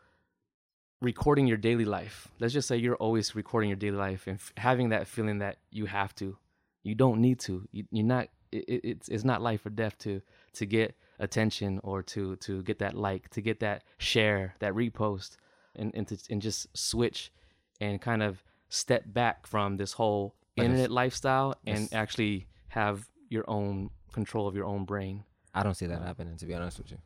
[1.01, 2.29] recording your daily life.
[2.41, 5.59] Let's just say you're always recording your daily life and f- having that feeling that
[5.71, 6.37] you have to.
[6.83, 7.67] You don't need to.
[7.73, 8.29] You, you're not.
[8.53, 10.23] It, it's it's not life or death to
[10.55, 15.37] to get attention or to to get that like, to get that share, that repost,
[15.77, 17.33] and and to and just switch
[17.81, 23.91] and kind of step back from this whole internet lifestyle and actually have your own
[24.13, 25.25] control of your own brain.
[25.55, 26.99] I don't see that happening, to be honest with you.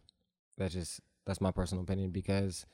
[0.58, 2.66] That's just that's my personal opinion because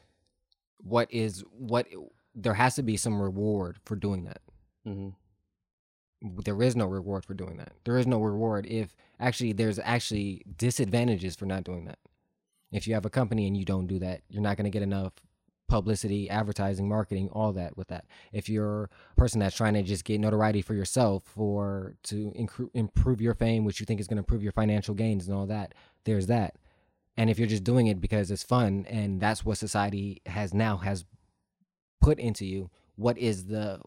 [0.78, 1.86] what is what
[2.34, 4.40] there has to be some reward for doing that.
[4.84, 5.10] hmm
[6.20, 7.72] there is no reward for doing that.
[7.84, 11.98] There is no reward if actually there's actually disadvantages for not doing that.
[12.72, 14.82] If you have a company and you don't do that, you're not going to get
[14.82, 15.12] enough
[15.68, 18.06] publicity, advertising, marketing, all that with that.
[18.32, 22.70] If you're a person that's trying to just get notoriety for yourself or to incre-
[22.74, 25.46] improve your fame, which you think is going to improve your financial gains and all
[25.46, 26.56] that, there's that.
[27.16, 30.78] And if you're just doing it because it's fun and that's what society has now
[30.78, 31.04] has
[32.00, 33.80] put into you, what is the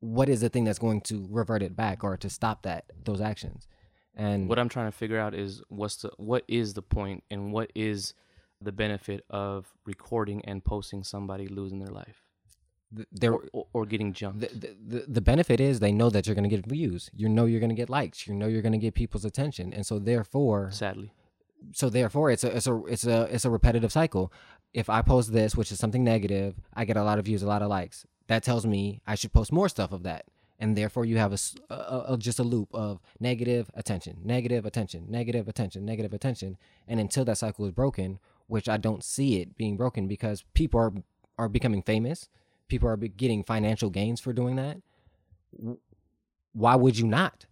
[0.00, 3.20] what is the thing that's going to revert it back or to stop that those
[3.20, 3.68] actions?
[4.16, 7.52] And What I'm trying to figure out is what's the what is the point and
[7.52, 8.14] what is
[8.60, 12.24] the benefit of recording and posting somebody losing their life
[12.94, 14.40] th- there or, or, getting jumped.
[14.40, 17.10] the, the, the- benefit is they know that you're going to get views.
[17.14, 18.26] You know you're going to get likes.
[18.26, 19.72] You know you're going to get people's attention.
[19.72, 21.12] And so therefore sadly,
[21.72, 24.32] so therefore it's a it's a it's a it's a repetitive cycle.
[24.72, 27.46] If I post this, which is something negative, I get a lot of views, a
[27.46, 28.06] lot of likes.
[28.28, 30.26] That tells me I should post more stuff of that,
[30.60, 35.84] and therefore you have a just a loop of negative attention, negative attention, negative attention,
[35.84, 38.20] negative attention, and until that cycle is broken,
[38.50, 40.92] which I don't see it being broken because people are
[41.38, 42.28] are becoming famous,
[42.68, 44.78] people are getting financial gains for doing that.
[46.52, 47.46] Why would you not?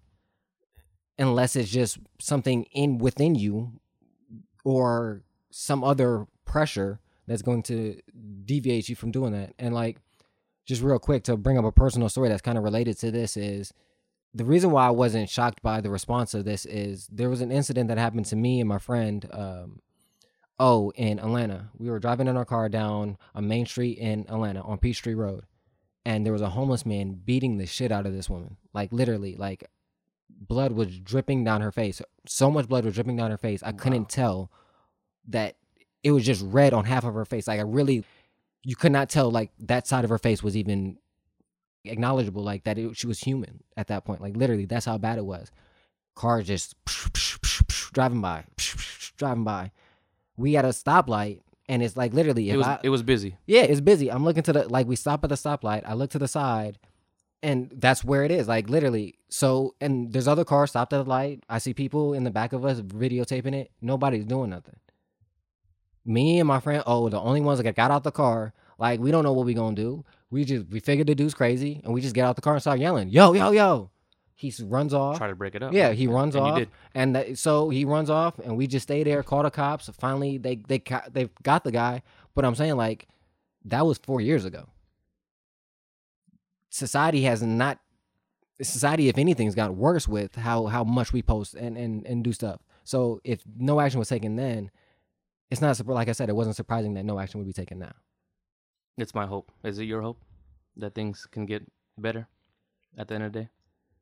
[1.18, 3.80] Unless it's just something in within you
[4.64, 8.00] or some other pressure that's going to
[8.44, 9.54] deviate you from doing that.
[9.58, 9.98] And like,
[10.66, 13.36] just real quick to bring up a personal story that's kind of related to this
[13.36, 13.72] is
[14.34, 17.50] the reason why I wasn't shocked by the response of this is there was an
[17.50, 19.26] incident that happened to me and my friend.
[19.32, 19.80] Um,
[20.58, 24.62] oh, in Atlanta, we were driving in our car down a main street in Atlanta
[24.62, 25.44] on Peachtree Road,
[26.04, 28.56] and there was a homeless man beating the shit out of this woman.
[28.72, 29.68] Like literally, like
[30.30, 32.02] blood was dripping down her face.
[32.26, 33.62] So much blood was dripping down her face.
[33.62, 34.50] I couldn't tell
[35.28, 35.56] that
[36.02, 37.48] it was just red on half of her face.
[37.48, 38.04] Like I really,
[38.62, 40.98] you could not tell like that side of her face was even
[41.84, 42.42] acknowledgeable.
[42.42, 44.20] Like that it, she was human at that point.
[44.20, 45.50] Like literally, that's how bad it was.
[46.14, 46.74] Cars just
[47.92, 48.44] driving by,
[49.16, 49.70] driving by.
[50.38, 52.48] We at a stoplight, and it's like literally.
[52.48, 53.36] It was I, it was busy.
[53.46, 54.10] yeah, it's busy.
[54.10, 55.82] I'm looking to the like we stop at the stoplight.
[55.84, 56.78] I look to the side,
[57.42, 58.48] and that's where it is.
[58.48, 59.18] Like literally.
[59.28, 61.44] So and there's other cars stopped at the light.
[61.50, 63.70] I see people in the back of us videotaping it.
[63.82, 64.76] Nobody's doing nothing.
[66.04, 68.54] Me and my friend, oh, the only ones that got out the car.
[68.78, 70.04] Like we don't know what we gonna do.
[70.30, 72.62] We just we figured the dude's crazy, and we just get out the car and
[72.62, 73.90] start yelling, "Yo, yo, yo!"
[74.38, 75.18] He runs off.
[75.18, 75.72] Try to break it up.
[75.72, 76.62] Yeah, he runs and off,
[76.94, 79.90] and that, so he runs off, and we just stay there, call the cops.
[79.98, 82.02] Finally, they they ca- they got the guy,
[82.36, 83.08] but I'm saying like
[83.64, 84.68] that was four years ago.
[86.70, 87.80] Society has not.
[88.62, 92.22] Society, if anything, has got worse with how how much we post and and and
[92.22, 92.60] do stuff.
[92.84, 94.70] So if no action was taken then,
[95.50, 97.92] it's not like I said, it wasn't surprising that no action would be taken now.
[98.96, 99.50] It's my hope.
[99.64, 100.20] Is it your hope
[100.76, 101.62] that things can get
[101.96, 102.28] better
[102.96, 103.48] at the end of the day?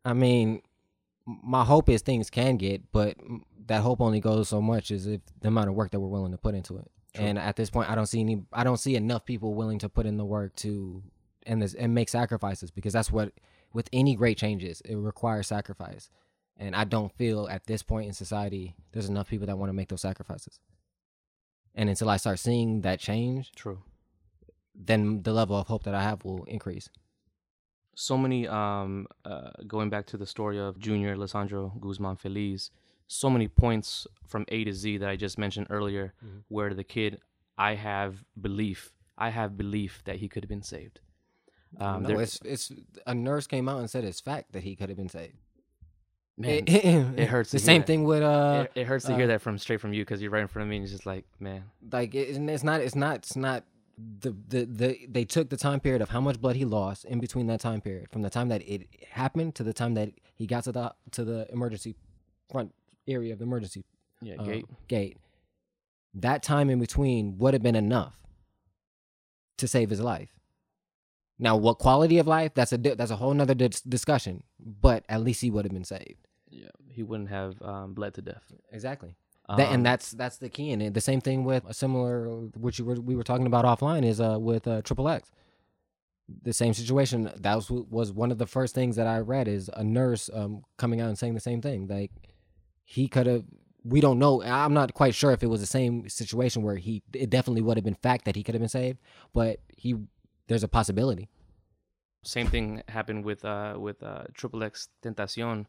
[0.07, 0.63] I mean,
[1.27, 3.17] my hope is things can get, but
[3.67, 6.31] that hope only goes so much as if the amount of work that we're willing
[6.31, 6.89] to put into it.
[7.15, 8.43] And at this point, I don't see any.
[8.53, 11.03] I don't see enough people willing to put in the work to
[11.45, 13.33] and this and make sacrifices because that's what
[13.73, 16.11] with any great changes it requires sacrifice.
[16.59, 19.75] And I don't feel at this point in society there's enough people that want to
[19.75, 20.61] make those sacrifices.
[21.75, 23.83] And until I start seeing that change, True.
[24.75, 26.89] then the level of hope that I have will increase.
[27.99, 32.71] So many um uh going back to the story of junior Alessandro Guzman Feliz
[33.09, 36.39] so many points from A to Z that I just mentioned earlier Mm-hmm.
[36.49, 37.21] where the kid
[37.57, 38.13] I have
[38.49, 41.01] belief I have belief that he could have been saved
[41.81, 42.67] um no, there- it's it's
[43.07, 45.39] a nurse came out and said it's fact that he could have been saved.
[46.39, 46.69] man, it,
[47.23, 47.87] it hurts The to hear same that.
[47.87, 50.21] thing with uh, it, it hurts to uh, hear that from straight from you because
[50.21, 51.63] you're right in front of me and it's just like man
[51.97, 53.65] like it, it's not it's not it's not
[53.99, 57.19] the, the the they took the time period of how much blood he lost in
[57.19, 60.47] between that time period from the time that it happened to the time that he
[60.47, 61.95] got to the to the emergency
[62.51, 62.75] front
[63.09, 63.85] area of the emergency
[64.21, 65.17] yeah uh, gate gate.
[66.15, 68.15] That time in between would have been enough
[69.59, 70.31] to save his life.
[71.39, 72.53] Now, what quality of life?
[72.55, 74.43] That's a that's a whole nother dis- discussion.
[74.59, 76.27] But at least he would have been saved.
[76.51, 79.15] yeah he wouldn't have um bled to death Exactly.
[79.49, 80.95] That, Um, and that's that's the key in it.
[80.95, 84.21] The same thing with a similar, which you were, we were talking about offline, is
[84.21, 85.31] uh with uh, Triple X.
[86.43, 87.31] The same situation.
[87.37, 90.63] That was was one of the first things that I read is a nurse um
[90.77, 91.87] coming out and saying the same thing.
[91.87, 92.11] Like
[92.85, 93.45] he could have.
[93.85, 94.43] We don't know.
[94.43, 97.05] I'm not quite sure if it was the same situation where he.
[97.13, 98.99] It definitely would have been fact that he could have been saved,
[99.33, 99.95] but he.
[100.49, 101.29] There's a possibility.
[102.25, 105.67] Same thing happened with uh with uh Triple X Tentacion.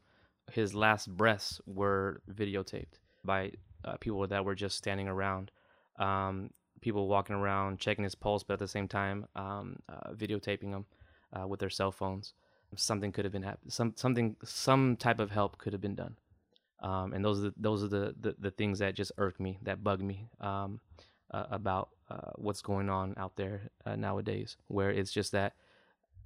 [0.52, 3.52] His last breaths were videotaped by
[3.86, 5.52] uh, people that were just standing around.
[6.00, 10.70] Um, people walking around checking his pulse, but at the same time, um, uh, videotaping
[10.70, 10.86] him
[11.34, 12.34] uh, with their cell phones.
[12.76, 16.18] Something could have been hap- some something some type of help could have been done.
[16.82, 19.58] Um, and those are the, those are the, the the things that just irk me,
[19.63, 20.82] that bug me um,
[21.32, 25.54] uh, about uh, what's going on out there uh, nowadays, where it's just that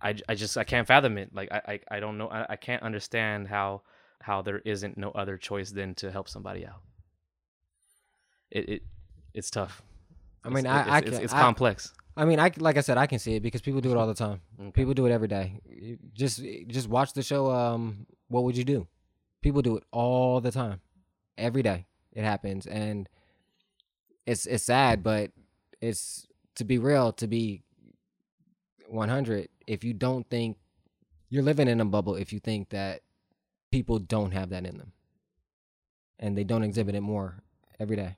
[0.02, 1.34] I, I just I can't fathom it.
[1.34, 3.84] Like I I, I don't know I, I can't understand how
[4.22, 6.82] how there isn't no other choice than to help somebody out.
[8.52, 8.84] It it
[9.34, 9.82] it's tough.
[10.44, 11.94] I mean, It's- I, I it's, can, it's, it's I- complex.
[12.18, 14.06] I mean, I like I said, I can see it because people do it all
[14.08, 14.42] the time.
[14.60, 14.72] Okay.
[14.72, 15.62] People do it every day.
[16.14, 17.50] Just just watch the show.
[17.50, 18.86] Um, what would you do?
[19.42, 20.82] People do it all the time,
[21.38, 21.86] every day.
[22.12, 23.08] It happens, and
[24.26, 25.32] it's it's sad, but
[25.80, 27.64] it's to be real, to be
[28.90, 29.48] one hundred.
[29.66, 30.58] If you don't think
[31.30, 33.04] you're living in a bubble, if you think that
[33.72, 34.92] people don't have that in them,
[36.20, 37.42] and they don't exhibit it more
[37.80, 38.18] every day.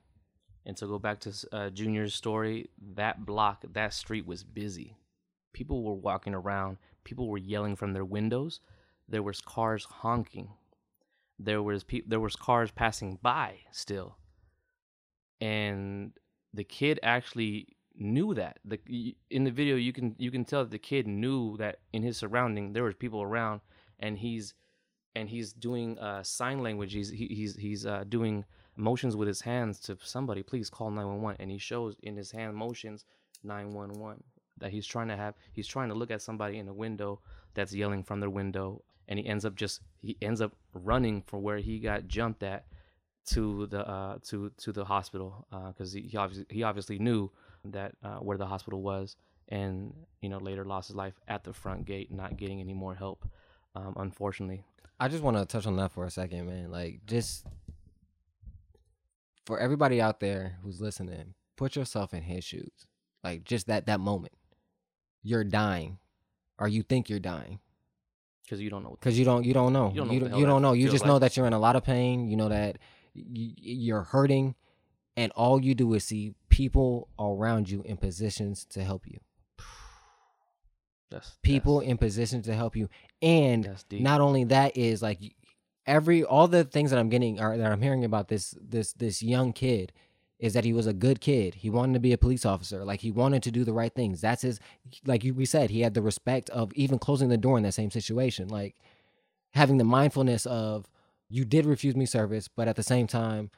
[0.66, 4.96] And to go back to uh, Junior's story, that block, that street was busy.
[5.52, 6.78] People were walking around.
[7.04, 8.60] People were yelling from their windows.
[9.08, 10.50] There was cars honking.
[11.38, 14.16] There was pe- there was cars passing by still.
[15.40, 16.12] And
[16.54, 18.58] the kid actually knew that.
[18.64, 22.02] The in the video you can you can tell that the kid knew that in
[22.02, 23.60] his surrounding there was people around,
[23.98, 24.54] and he's
[25.14, 26.92] and he's doing uh, sign language.
[26.92, 28.44] He's he, he's he's uh, doing
[28.76, 30.42] motions with his hands to somebody.
[30.42, 31.36] Please call nine one one.
[31.38, 33.04] And he shows in his hand motions
[33.42, 34.22] nine one one
[34.58, 35.34] that he's trying to have.
[35.52, 37.20] He's trying to look at somebody in a window
[37.54, 41.42] that's yelling from their window, and he ends up just he ends up running from
[41.42, 42.66] where he got jumped at
[43.26, 47.30] to the uh to to the hospital because he he obviously he obviously knew
[47.64, 49.16] that uh, where the hospital was,
[49.48, 52.94] and you know later lost his life at the front gate, not getting any more
[52.94, 53.26] help.
[53.74, 54.64] Um, unfortunately,
[55.00, 56.70] I just want to touch on that for a second, man.
[56.70, 57.46] Like, just
[59.46, 62.86] for everybody out there who's listening, put yourself in his shoes.
[63.22, 64.32] Like, just that that moment,
[65.22, 65.98] you're dying,
[66.58, 67.60] or you think you're dying,
[68.44, 68.96] because you don't know.
[69.00, 70.72] because you don't you don't know You don't know you don't, you don't know.
[70.72, 72.28] You just know that you're in a lot of pain.
[72.28, 72.76] You know that
[73.14, 74.54] y- you're hurting,
[75.16, 79.18] and all you do is see people around you in positions to help you.
[81.10, 82.88] That's people that's- in positions to help you
[83.22, 83.64] and
[84.02, 85.18] not only that is like
[85.86, 89.22] every all the things that i'm getting are that i'm hearing about this this this
[89.22, 89.92] young kid
[90.38, 91.54] is that he was a good kid.
[91.54, 92.84] He wanted to be a police officer.
[92.84, 94.20] Like he wanted to do the right things.
[94.20, 94.60] That's his
[95.06, 97.72] like you, we said he had the respect of even closing the door in that
[97.72, 98.48] same situation.
[98.48, 98.76] Like
[99.52, 100.86] having the mindfulness of
[101.30, 103.50] you did refuse me service but at the same time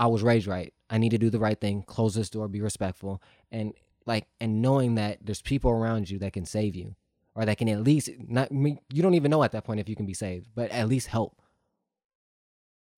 [0.00, 0.72] i was raised right.
[0.90, 1.82] I need to do the right thing.
[1.82, 2.48] Close this door.
[2.48, 3.22] Be respectful.
[3.52, 3.74] And
[4.04, 6.96] like and knowing that there's people around you that can save you
[7.34, 9.94] or that can at least not you don't even know at that point if you
[9.96, 11.40] can be saved but at least help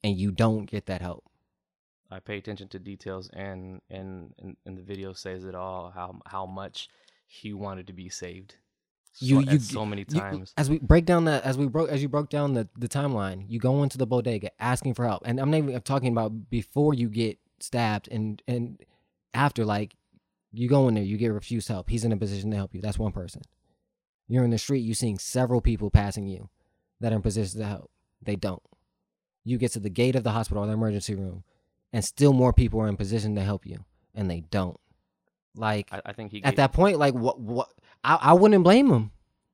[0.03, 1.25] and you don't get that help
[2.11, 5.91] I pay attention to details, and and and, and the video says it all.
[5.91, 6.89] How how much
[7.27, 8.57] he wanted to be saved.
[9.13, 10.55] So, you you so many you- times.
[10.57, 13.45] as we break down that as we broke as you broke down the the timeline
[13.49, 16.95] you go into the bodega asking for help and i'm not even talking about before
[16.95, 18.79] you get stabbed and and
[19.35, 19.97] after like
[20.53, 22.81] you go in there you get refused help he's in a position to help you
[22.81, 23.43] that's one person
[24.29, 26.49] you're in the street you're seeing several people passing you
[27.01, 27.91] that are in position to help
[28.23, 28.63] they don't
[29.49, 31.43] you get to the gate of the hospital or the emergency room
[31.93, 33.79] and still more people are in position to help you
[34.15, 34.79] and they don't.
[35.57, 37.69] Like I, I think he at gave- that point like what what
[38.05, 39.11] I, I wouldn't blame him.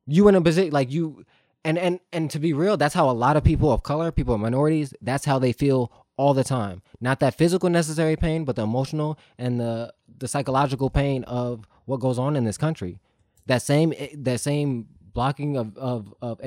[0.07, 1.25] You in a position like you
[1.65, 4.35] and and and to be real that's how a lot of people of color people
[4.35, 6.83] of minorities that's how they feel all the time.
[7.01, 12.01] Not that physical necessary pain but the emotional and the the psychological pain of what
[12.01, 12.99] goes on in this country.
[13.47, 16.41] That same eh, that same blocking of of of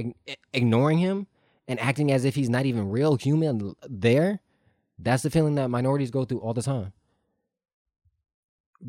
[0.54, 1.28] ignoring him
[1.68, 4.42] and acting as if he's not even real human there
[5.00, 6.94] that's the feeling that minorities go through all the time.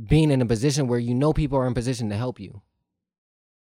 [0.06, 2.62] Being in a position where you know people are in position to help you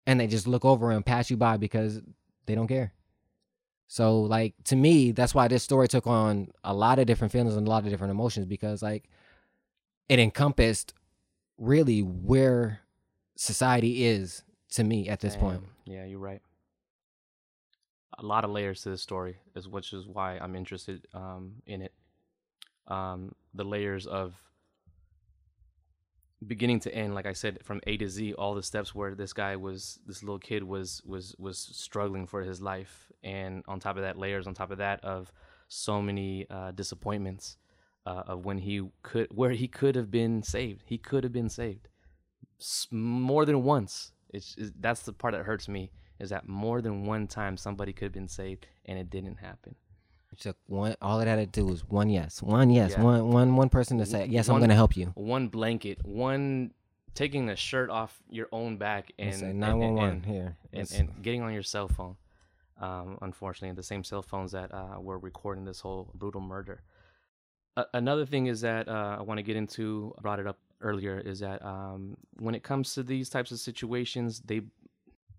[0.06, 2.01] and they just look over and pass you by because
[2.45, 2.93] they don't care.
[3.88, 7.56] So like to me that's why this story took on a lot of different feelings
[7.56, 9.10] and a lot of different emotions because like
[10.10, 10.93] it encompassed
[11.58, 12.82] really where
[13.36, 15.63] society is to me at this point.
[15.86, 16.41] Yeah, you're right.
[18.19, 21.81] A lot of layers to this story, is which is why I'm interested um, in
[21.81, 21.93] it.
[22.87, 24.35] Um, the layers of
[26.45, 29.33] beginning to end, like I said, from A to Z, all the steps where this
[29.33, 33.97] guy was, this little kid was was was struggling for his life, and on top
[33.97, 35.31] of that, layers on top of that of
[35.67, 37.57] so many uh, disappointments
[38.05, 40.83] uh, of when he could, where he could have been saved.
[40.85, 41.89] He could have been saved
[42.91, 44.11] more than once.
[44.33, 47.93] It's, it's that's the part that hurts me is that more than one time somebody
[47.93, 49.75] could have been saved and it didn't happen.
[50.32, 53.01] it took one all it had to do was one yes one yes Yeah.
[53.03, 56.71] one one one person to say yes i'm gonna help you One blanket, one
[57.15, 61.41] taking the shirt off your own back and say and- 911 here and, and getting
[61.41, 62.15] on your cell phone.
[62.80, 66.84] Um, unfortunately, the same cell phones that uh, were recording this whole brutal murder.
[67.93, 71.19] Another thing is that uh, I want to get into, I brought it up earlier,
[71.19, 74.62] is that um, when it comes to these types of situations, they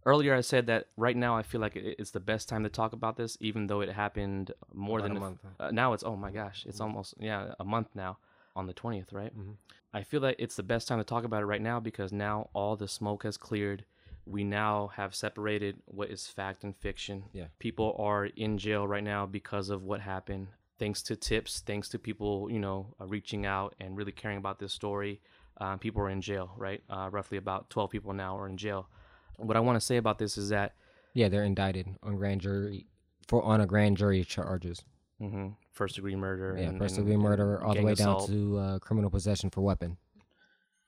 [0.06, 2.92] earlier I said that right now I feel like it's the best time to talk
[2.92, 5.40] about this, even though it happened more About than a month.
[5.58, 8.18] Uh, now it's oh my gosh, it's almost yeah a month now
[8.56, 9.36] on the twentieth, right?
[9.36, 9.56] Mhm.
[9.92, 12.50] I feel that it's the best time to talk about it right now because now
[12.52, 13.84] all the smoke has cleared.
[14.26, 17.24] We now have separated what is fact and fiction.
[17.32, 17.46] Yeah.
[17.58, 20.48] People are in jail right now because of what happened.
[20.78, 24.58] Thanks to tips, thanks to people, you know, uh, reaching out and really caring about
[24.58, 25.22] this story.
[25.56, 26.82] Um, people are in jail, right?
[26.90, 28.88] Uh, roughly about 12 people now are in jail.
[29.38, 30.74] What I want to say about this is that
[31.14, 32.86] yeah they're indicted on grand jury
[33.26, 34.84] for on a grand jury charges
[35.20, 36.56] mhm, first degree murder.
[36.58, 39.60] yeah and- first degree and murder all the way down to uh, criminal possession for
[39.62, 39.96] weapon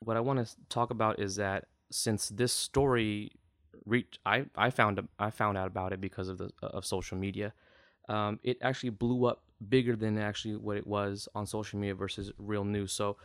[0.01, 3.33] what I want to talk about is that since this story
[3.85, 7.53] reached, I I found I found out about it because of the of social media.
[8.09, 12.33] Um, it actually blew up bigger than actually what it was on social media versus
[12.39, 12.93] real news.
[12.93, 13.19] So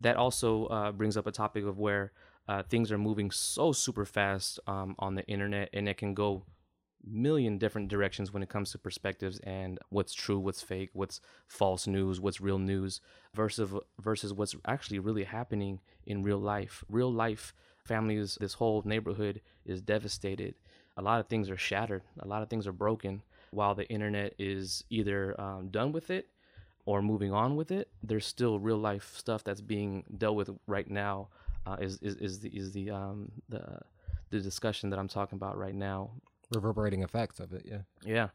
[0.00, 2.12] that also uh, brings up a topic of where
[2.48, 6.44] uh, things are moving so super fast um, on the internet, and it can go
[7.04, 11.86] million different directions when it comes to perspectives and what's true, what's fake, what's false
[11.86, 13.00] news, what's real news
[13.34, 13.70] versus
[14.00, 16.84] versus what's actually really happening in real life.
[16.88, 20.54] Real life families, this whole neighborhood is devastated.
[20.96, 22.02] A lot of things are shattered.
[22.20, 23.22] A lot of things are broken.
[23.50, 26.28] While the internet is either um, done with it
[26.84, 30.90] or moving on with it, there's still real life stuff that's being dealt with right
[30.90, 31.28] now
[31.66, 33.80] uh, is, is is the is the um the
[34.30, 36.10] the discussion that I'm talking about right now.
[36.54, 37.82] Reverberating effects of it, yeah.
[38.04, 38.28] Yeah,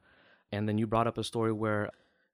[0.52, 1.90] and then you brought up a story where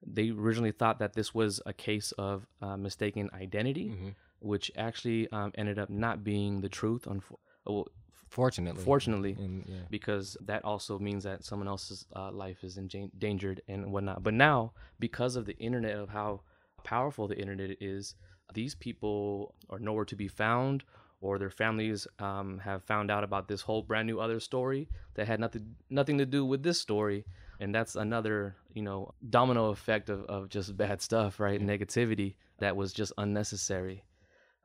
[0.06, 4.10] they originally thought that this was a case of uh, mistaken identity, Mm-hmm.
[4.40, 7.04] which actually um, ended up not being the truth.
[7.06, 7.88] Unfo- well,
[8.28, 8.84] Fortunately.
[8.84, 9.76] fortunately, And, yeah.
[9.90, 14.22] because that also means that someone else's uh, life is endangered and whatnot.
[14.22, 16.42] But now, because of the internet, of how
[16.84, 18.14] powerful the internet is,
[18.54, 20.84] these people are nowhere to be found,
[21.22, 25.28] or their families um, have found out about this whole brand new other story that
[25.28, 27.26] had nothing nothing to do with this story,
[27.60, 31.62] and that's another you know domino effect of, of just bad stuff, right?
[31.62, 34.04] Negativity that was just unnecessary.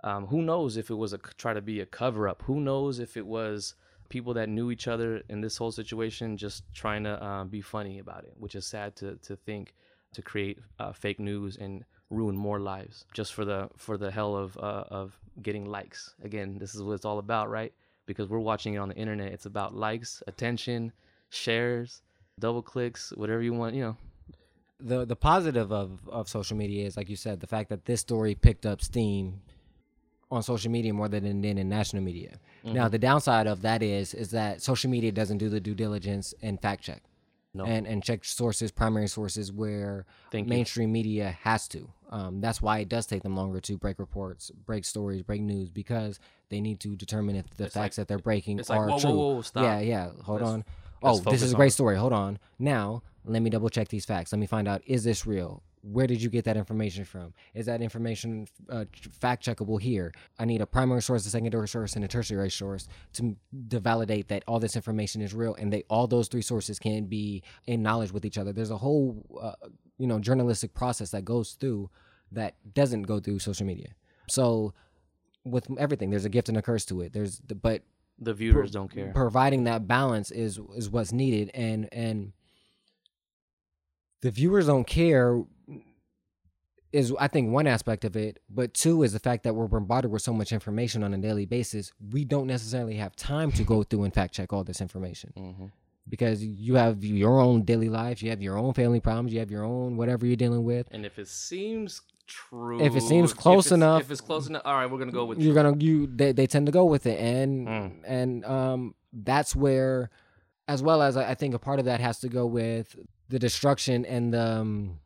[0.02, 2.42] Um, who knows if it was a try to be a cover up?
[2.42, 3.74] Who knows if it was
[4.08, 7.98] people that knew each other in this whole situation just trying to uh, be funny
[7.98, 9.74] about it, which is sad to to think
[10.12, 14.36] to create uh, fake news and ruin more lives just for the for the hell
[14.36, 16.14] of uh, of getting likes.
[16.22, 17.72] Again, this is what it's all about, right?
[18.06, 19.32] Because we're watching it on the internet.
[19.32, 20.92] It's about likes, attention,
[21.30, 22.02] shares,
[22.38, 23.74] double clicks, whatever you want.
[23.74, 23.96] You know,
[24.80, 28.00] the the positive of of social media is like you said the fact that this
[28.00, 29.40] story picked up steam
[30.30, 32.38] on social media more than it did in national media.
[32.64, 36.34] Now the downside of that is is that social media doesn't do the due diligence
[36.42, 37.02] and fact check.
[37.56, 37.64] No.
[37.64, 40.50] And and check sources, primary sources where Thank you.
[40.50, 41.88] mainstream media has to.
[42.10, 45.68] Um, that's why it does take them longer to break reports, break stories, break news
[45.70, 48.94] because they need to determine if the facts that they're breaking it's like, are whoa,
[48.94, 49.10] whoa, true.
[49.12, 49.62] whoa, stop.
[49.62, 50.10] Yeah, yeah.
[50.24, 50.64] Hold Let's- on.
[51.02, 51.96] let's Oh, this is a great story.
[51.96, 52.38] Hold on.
[52.58, 54.32] Now, let me double check these facts.
[54.32, 55.62] Let me find out is this real?
[55.86, 57.34] Where did you get that information from?
[57.52, 58.86] Is that information uh,
[59.20, 60.14] fact checkable here?
[60.38, 63.36] I need a primary source, a secondary source, and a tertiary source to,
[63.68, 67.04] to validate that all this information is real, and they all those three sources can
[67.04, 68.52] be in knowledge with each other.
[68.52, 69.68] There's a whole, uh,
[69.98, 71.90] you know, journalistic process that goes through
[72.32, 73.88] that doesn't go through social media.
[74.28, 74.72] So,
[75.44, 77.12] with everything, there's a gift and a curse to it.
[77.12, 77.82] There's, the, but
[78.18, 79.12] the viewers don't care.
[79.12, 82.32] providing that balance is is what's needed and and
[84.22, 85.42] the viewers don't care
[86.94, 90.10] is I think one aspect of it, but two is the fact that we're bombarded
[90.10, 91.92] with so much information on a daily basis.
[92.12, 95.66] We don't necessarily have time to go through and fact check all this information hmm
[96.06, 99.50] because you have your own daily life, you have your own family problems, you have
[99.50, 100.86] your own whatever you're dealing with.
[100.90, 104.60] And if it seems true, If it seems close it's- enough- if it's close enough,
[104.66, 107.06] all right, we're gonna go with you're gonna you they, they tend to go with
[107.06, 107.92] it and Mm.
[108.06, 110.10] and um that's where
[110.68, 112.96] as well as I I think a part of that has to go with
[113.30, 114.98] the destruction and the um,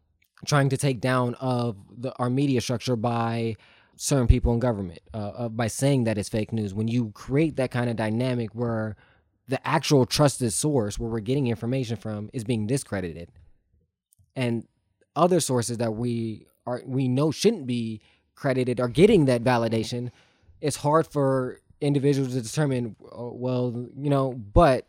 [0.46, 3.56] trying to take down of the our media structure by
[3.96, 6.72] certain people in government uh, uh, by saying that it's fake news.
[6.72, 8.96] When you create that kind of dynamic where
[9.48, 13.30] the actual trusted source where we're getting information from is being discredited
[14.36, 14.68] and
[15.16, 18.00] other sources that we are we know shouldn't be
[18.34, 20.10] credited are getting that validation
[20.60, 24.86] it's hard for individuals to determine uh, well you know but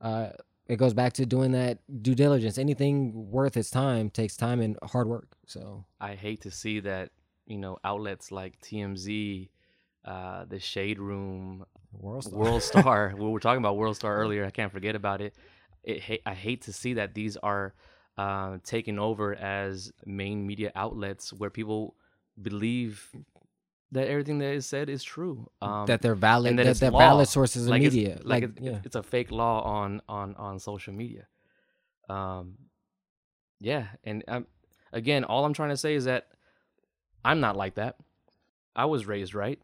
[0.00, 0.30] uh
[0.72, 4.78] it goes back to doing that due diligence anything worth its time takes time and
[4.82, 7.10] hard work so I hate to see that
[7.46, 9.48] you know outlets like TMZ,
[10.04, 12.38] uh, the Shade Room, world star.
[12.38, 13.14] World Star.
[13.18, 14.44] we were talking about World Star earlier.
[14.44, 15.34] I can't forget about it.
[15.84, 17.74] It I hate to see that these are
[18.16, 21.94] uh, taken over as main media outlets where people
[22.40, 23.10] believe
[23.92, 25.48] that everything that is said is true.
[25.60, 26.98] Um, that they're valid that that, they're law.
[26.98, 30.00] valid sources of like it's- media like, like, it- yeah it's a fake law on
[30.08, 31.26] on on social media
[32.08, 32.56] um
[33.60, 34.46] yeah and um,
[34.92, 36.26] again all i'm trying to say is that
[37.24, 37.96] i'm not like that
[38.74, 39.60] i was raised right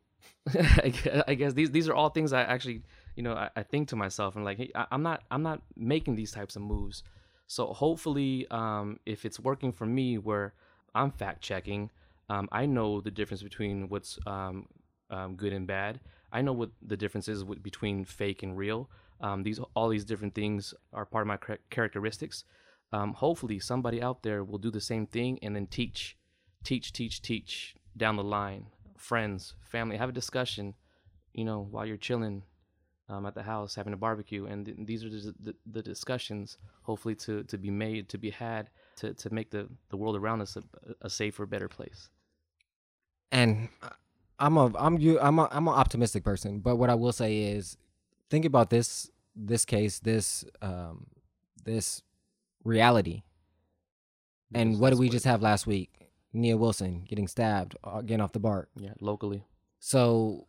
[0.54, 2.82] I gue- I guess these these are all things i actually
[3.16, 5.62] you know i, I think to myself and like hey I, i'm not i'm not
[5.76, 7.02] making these types of moves
[7.46, 10.54] so hopefully um if it's working for me where
[10.94, 11.90] i'm fact checking
[12.28, 14.66] um i know the difference between what's um,
[15.10, 16.00] um good and bad
[16.32, 18.90] I know what the difference is between fake and real.
[19.20, 21.38] Um, these all these different things are part of my
[21.70, 22.44] characteristics.
[22.92, 26.16] Um, hopefully, somebody out there will do the same thing and then teach,
[26.64, 28.66] teach, teach, teach down the line.
[28.96, 30.74] Friends, family, have a discussion.
[31.32, 32.42] You know, while you're chilling
[33.08, 36.58] um, at the house having a barbecue, and th- these are the, the, the discussions
[36.82, 40.40] hopefully to, to be made, to be had, to, to make the, the world around
[40.40, 40.62] us a,
[41.02, 42.08] a safer, better place.
[43.30, 43.68] And
[44.38, 47.38] I'm a I'm you I'm a I'm an optimistic person, but what I will say
[47.38, 47.76] is
[48.30, 51.06] think about this this case, this um
[51.64, 52.02] this
[52.64, 53.22] reality.
[54.54, 56.10] And what did we just have last week?
[56.32, 58.70] Nia Wilson getting stabbed, uh, getting off the BART.
[58.76, 59.44] Yeah, locally.
[59.78, 60.47] So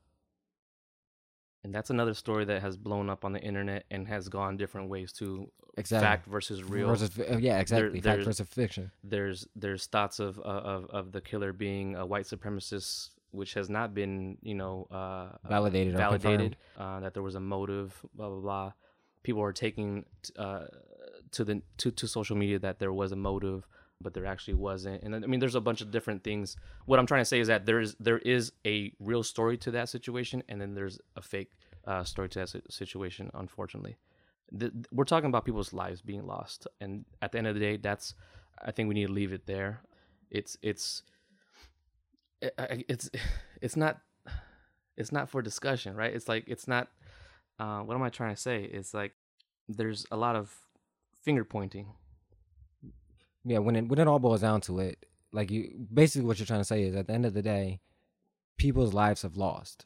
[1.69, 4.89] And that's another story that has blown up on the internet and has gone different
[4.89, 5.51] ways too.
[5.77, 6.07] Exactly.
[6.07, 6.87] Fact versus real.
[6.87, 8.01] versus uh, yeah, exactly.
[8.01, 8.89] Fact there's- versus fiction.
[9.03, 13.69] there's there's thoughts of uh, of of the killer being a white supremacist which has
[13.69, 18.29] not been you know uh, Validated or validated uh, that there was a motive blah
[18.29, 18.71] blah blah
[19.21, 20.05] people are taking
[20.39, 20.65] uh,
[21.33, 23.67] to the to, to social media that there was a motive
[24.01, 26.55] but there actually wasn't and i mean there's a bunch of different things
[26.85, 29.71] what i'm trying to say is that there is there is a real story to
[29.71, 31.51] that situation and then there's a fake
[31.89, 33.97] uh, that situation unfortunately.
[34.51, 37.77] The, we're talking about people's lives being lost and at the end of the day
[37.77, 38.15] that's
[38.65, 39.81] i think we need to leave it there.
[40.29, 41.03] It's it's
[42.41, 43.09] it's
[43.61, 43.99] it's not
[44.97, 46.13] it's not for discussion right?
[46.13, 46.89] It's like it's not
[47.59, 48.63] uh, what am i trying to say?
[48.63, 49.13] It's like
[49.67, 50.53] there's a lot of
[51.23, 51.87] finger pointing.
[53.43, 56.45] Yeah when it when it all boils down to it like you basically what you're
[56.45, 57.79] trying to say is at the end of the day
[58.57, 59.85] people's lives have lost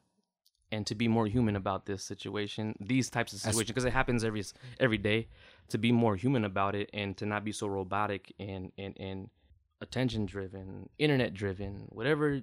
[0.74, 4.24] and to be more human about this situation these types of situations because it happens
[4.24, 4.44] every
[4.80, 5.28] every day
[5.70, 9.30] to be more human about it and to not be so robotic and and and
[9.82, 12.42] attention driven internet driven whatever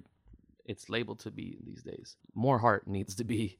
[0.65, 2.15] it's labeled to be these days.
[2.33, 3.57] More heart needs to be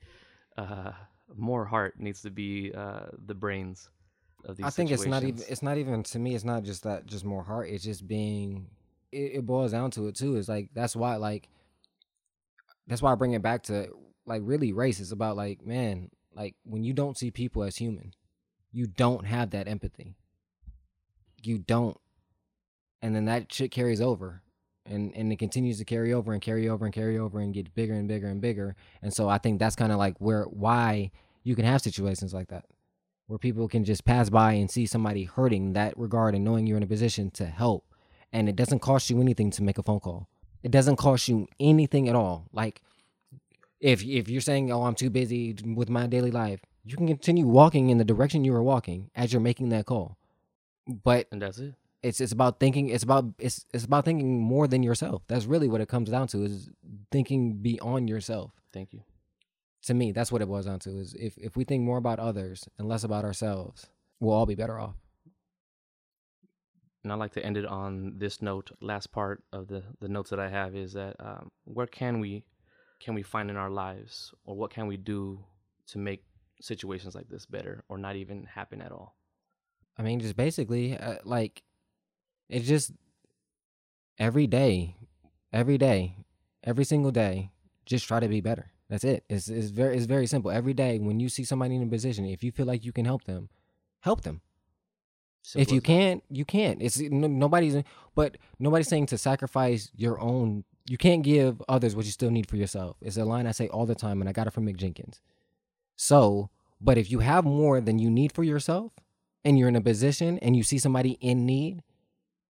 [0.57, 0.91] uh
[1.35, 3.89] more heart needs to be uh the brains
[4.45, 6.83] of these I think it's not even it's not even to me it's not just
[6.83, 8.67] that just more heart it's just being
[9.11, 11.47] it, it boils down to it too it's like that's why like
[12.87, 13.89] that's why I bring it back to
[14.25, 18.13] like really race it's about like man like when you don't see people as human
[18.71, 20.15] you don't have that empathy.
[21.43, 21.97] You don't.
[23.01, 24.43] And then that shit carries over
[24.85, 27.73] and and it continues to carry over and carry over and carry over and get
[27.75, 28.75] bigger and bigger and bigger.
[29.01, 31.11] And so I think that's kind of like where why
[31.43, 32.65] you can have situations like that
[33.27, 36.77] where people can just pass by and see somebody hurting that regard and knowing you're
[36.77, 37.85] in a position to help.
[38.33, 40.27] And it doesn't cost you anything to make a phone call.
[40.63, 42.47] It doesn't cost you anything at all.
[42.53, 42.81] Like
[43.81, 47.45] if if you're saying oh i'm too busy with my daily life you can continue
[47.45, 50.17] walking in the direction you were walking as you're making that call.
[50.87, 51.75] But and that's it.
[52.01, 55.21] it's it's about thinking it's about it's it's about thinking more than yourself.
[55.27, 56.69] That's really what it comes down to is
[57.11, 58.51] thinking beyond yourself.
[58.73, 59.03] Thank you.
[59.83, 62.19] To me that's what it boils down to is if if we think more about
[62.19, 63.87] others and less about ourselves
[64.19, 64.95] we'll all be better off.
[67.03, 68.71] And I like to end it on this note.
[68.79, 72.43] Last part of the the notes that I have is that um, where can we
[73.01, 75.43] can we find in our lives, or what can we do
[75.87, 76.23] to make
[76.61, 79.15] situations like this better, or not even happen at all?
[79.97, 81.63] I mean, just basically, uh, like,
[82.49, 82.91] it's just
[84.17, 84.95] every day,
[85.51, 86.15] every day,
[86.63, 87.51] every single day,
[87.85, 88.71] just try to be better.
[88.89, 89.23] That's it.
[89.29, 90.51] It's, it's very it's very simple.
[90.51, 93.05] Every day, when you see somebody in a position, if you feel like you can
[93.05, 93.49] help them,
[94.01, 94.41] help them.
[95.43, 96.81] Simple if you can't, you can't.
[96.81, 97.81] It's nobody's,
[98.15, 100.65] but nobody's saying to sacrifice your own.
[100.91, 102.97] You can't give others what you still need for yourself.
[103.01, 105.21] It's a line I say all the time, and I got it from Mick Jenkins.
[105.95, 106.49] So,
[106.81, 108.91] but if you have more than you need for yourself,
[109.45, 111.81] and you're in a position and you see somebody in need,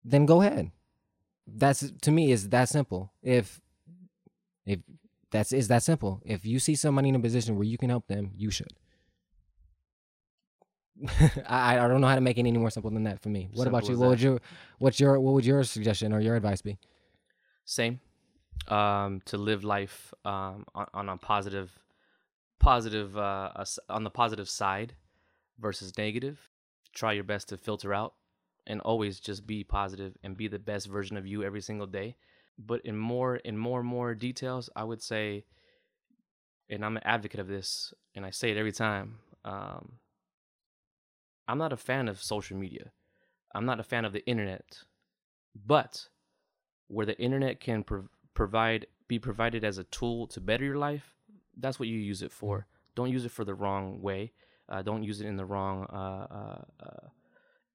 [0.03, 0.71] then go ahead.
[1.47, 3.13] That's to me is that simple.
[3.23, 3.61] If
[4.65, 4.81] if
[5.31, 6.21] that's is that simple.
[6.25, 8.73] If you see somebody in a position where you can help them, you should.
[11.47, 13.47] I I don't know how to make it any more simple than that for me.
[13.53, 13.97] What about you?
[13.97, 14.41] What would your
[14.79, 16.77] what's your what would your suggestion or your advice be?
[17.65, 17.99] same
[18.67, 21.71] um, to live life um, on, on a positive
[22.59, 23.51] positive uh,
[23.89, 24.95] on the positive side
[25.59, 26.49] versus negative.
[26.93, 28.13] Try your best to filter out
[28.67, 32.15] and always just be positive and be the best version of you every single day.
[32.57, 35.43] But in more in more and more details i would say
[36.69, 39.99] and i'm an advocate of this and i say it every time um,
[41.49, 42.91] i'm not a fan of social media.
[43.53, 44.79] I'm not a fan of the internet.
[45.55, 46.09] But
[46.87, 47.83] where the internet can
[48.35, 51.15] provide be provided as a tool to better your life
[51.57, 54.31] that's what you use it for don't use it for the wrong way
[54.69, 57.07] uh, don't use it in the wrong uh, uh, uh,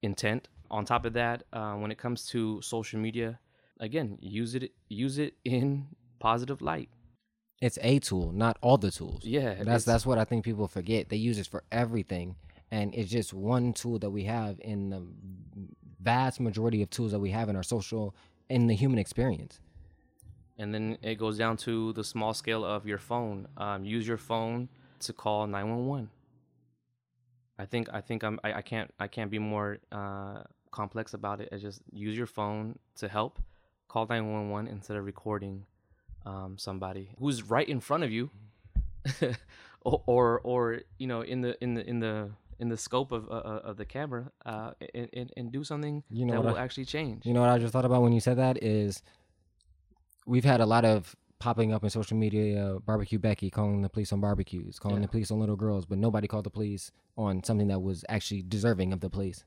[0.02, 3.38] intent on top of that uh, when it comes to social media
[3.80, 5.86] again use it use it in
[6.20, 6.90] positive light
[7.60, 9.22] It's a tool, not all the tools.
[9.22, 11.10] Yeah, that's that's what I think people forget.
[11.10, 12.36] They use it for everything,
[12.70, 15.02] and it's just one tool that we have in the
[16.00, 18.14] vast majority of tools that we have in our social
[18.48, 19.60] in the human experience.
[20.60, 23.38] And then it goes down to the small scale of your phone.
[23.56, 24.68] Um, use your phone
[25.06, 26.10] to call 911
[27.58, 31.40] i think i think i'm i, I can't i can't be more uh, complex about
[31.40, 31.48] it.
[31.52, 33.38] I just use your phone to help.
[33.88, 35.64] Call 911 instead of recording
[36.24, 38.30] um, somebody who's right in front of you.
[39.82, 40.62] Or, or or
[40.98, 43.86] you know in the in the in the in the scope of uh, of the
[43.86, 47.24] camera uh, and, and, and do something You know that will I- actually change.
[47.24, 49.02] You know what I just thought about when you said that is
[50.30, 53.88] we've had a lot of popping up in social media uh, barbecue Becky calling the
[53.88, 55.02] police on barbecues, calling Yeah.
[55.06, 58.42] the police on little girls, but nobody called the police on something that was actually
[58.42, 59.44] deserving of the police.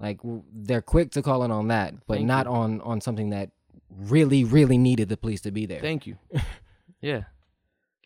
[0.00, 2.52] Like w- they're quick to call it on that, but Thank not you.
[2.52, 3.50] on on something that
[3.90, 5.80] really really needed the police to be there.
[5.80, 6.16] thank you
[7.00, 7.24] Yeah.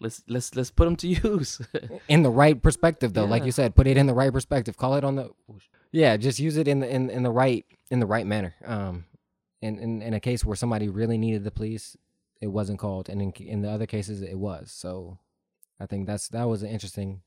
[0.00, 1.60] Let's let's let's put them to use.
[2.08, 4.94] in the right perspective though like you said put it in the right perspective call
[4.96, 5.30] it on the
[5.92, 9.06] yeah just use it in the in, in the right in the right manner um
[9.60, 11.96] in, in in a case where somebody really needed the police
[12.40, 14.70] it wasn't called and in, in the other cases it was.
[14.70, 15.18] So
[15.80, 17.22] i think that's that was interesting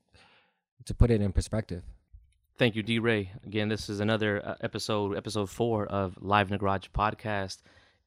[0.84, 1.82] to put it in perspective.
[2.58, 3.30] Thank you, D Ray.
[3.44, 7.58] Again, this is another uh, episode, episode four of Live in the Garage podcast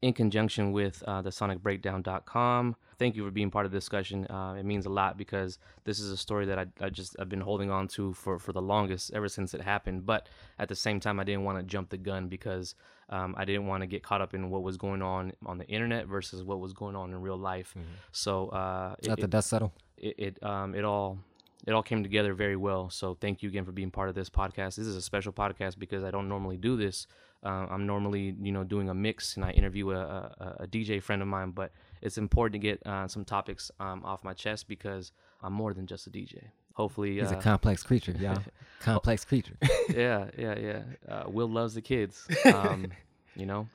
[0.06, 2.76] in conjunction with uh, the sonicbreakdown.com.
[2.98, 4.26] Thank you for being part of the discussion.
[4.28, 7.28] Uh, it means a lot because this is a story that I, I just I've
[7.30, 10.06] been holding on to for, for the longest ever since it happened.
[10.06, 10.28] But
[10.60, 12.76] at the same time, I didn't want to jump the gun because
[13.10, 15.66] um, I didn't want to get caught up in what was going on on the
[15.68, 17.76] internet versus what was going on in real life.
[18.12, 21.18] So uh, it- let the it- dust settle it, it um it all
[21.66, 22.90] it all came together very well.
[22.92, 24.76] So thank you again for being part of this podcast.
[24.76, 27.08] This is a special podcast because I don't normally do this.
[27.44, 31.02] Uh, I'm normally you know doing a mix and I interview a, a, a DJ
[31.02, 31.72] friend of mine, but
[32.02, 35.12] it's important to get uh, some topics um, off my chest because
[35.42, 36.44] I'm more than just a DJ.
[36.74, 38.42] Hopefully, he's uh, a complex creature y'all
[38.80, 39.58] complex creature
[39.90, 40.82] yeah, yeah, yeah.
[41.08, 42.92] Uh, Will loves the kids, um,
[43.36, 43.68] you know,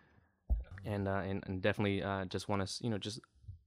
[0.85, 3.21] and uh, and, and definitely uh, just want to, you know, just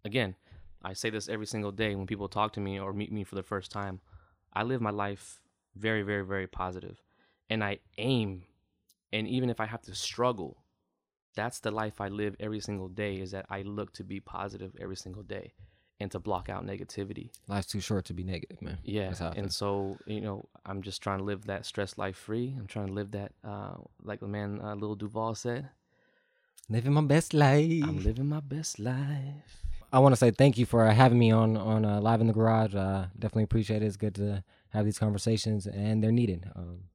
[0.06, 0.36] again,
[0.84, 3.36] I say this every single day when people talk to me or meet me for
[3.36, 4.02] the first time.
[4.54, 5.40] I live my life
[5.76, 7.02] very, very, very positive,
[7.50, 8.44] and I aim,
[9.14, 10.58] and even if I have to struggle,
[11.36, 13.14] that's the life I live every single day.
[13.22, 15.54] Is that I look to be positive every single day,
[16.00, 17.30] and to block out negativity.
[17.48, 21.20] life's too short to be negative man Yeah, and so you know, I'm just trying
[21.20, 22.56] to live that stress life free.
[22.60, 25.70] I'm trying to live that, uh, like the man uh, Lil Duval said,
[26.70, 30.66] living my best life "I'm living my best life." I want to say thank you
[30.66, 32.76] for having me on on uh, live in the garage.
[32.76, 33.86] Uh, definitely appreciate it.
[33.86, 36.50] It's good to have these conversations, and they're needed.
[36.56, 36.90] Um,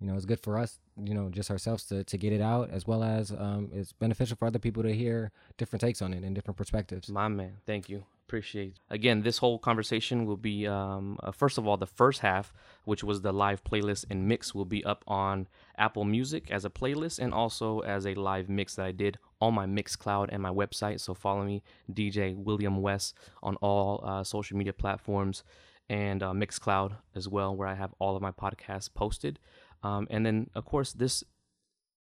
[0.00, 2.70] you know, it's good for us, you know, just ourselves to to get it out,
[2.70, 6.22] as well as um, it's beneficial for other people to hear different takes on it
[6.22, 7.08] and different perspectives.
[7.08, 8.04] My man, thank you.
[8.26, 8.78] Appreciate it.
[8.88, 13.04] Again, this whole conversation will be, um, uh, first of all, the first half, which
[13.04, 17.18] was the live playlist and mix, will be up on Apple Music as a playlist
[17.18, 21.00] and also as a live mix that I did on my Mixcloud and my website.
[21.00, 25.44] So follow me, DJ William West, on all uh, social media platforms
[25.90, 29.38] and uh, Mixcloud as well, where I have all of my podcasts posted.
[29.84, 31.22] Um, and then, of course, this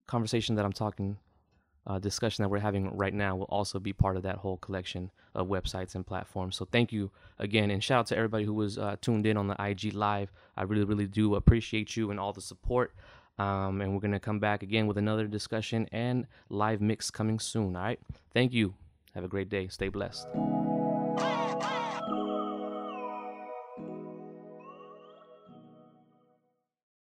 [0.08, 1.18] conversation that I'm talking
[1.88, 5.12] uh, discussion that we're having right now will also be part of that whole collection
[5.34, 6.56] of websites and platforms.
[6.56, 9.48] So thank you again, and shout out to everybody who was uh, tuned in on
[9.48, 10.32] the IG live.
[10.56, 12.94] I really, really do appreciate you and all the support.
[13.40, 17.76] Um, and we're gonna come back again with another discussion and live mix coming soon.
[17.76, 18.00] All right,
[18.34, 18.76] thank you.
[19.16, 19.68] Have a great day.
[19.68, 20.28] Stay blessed.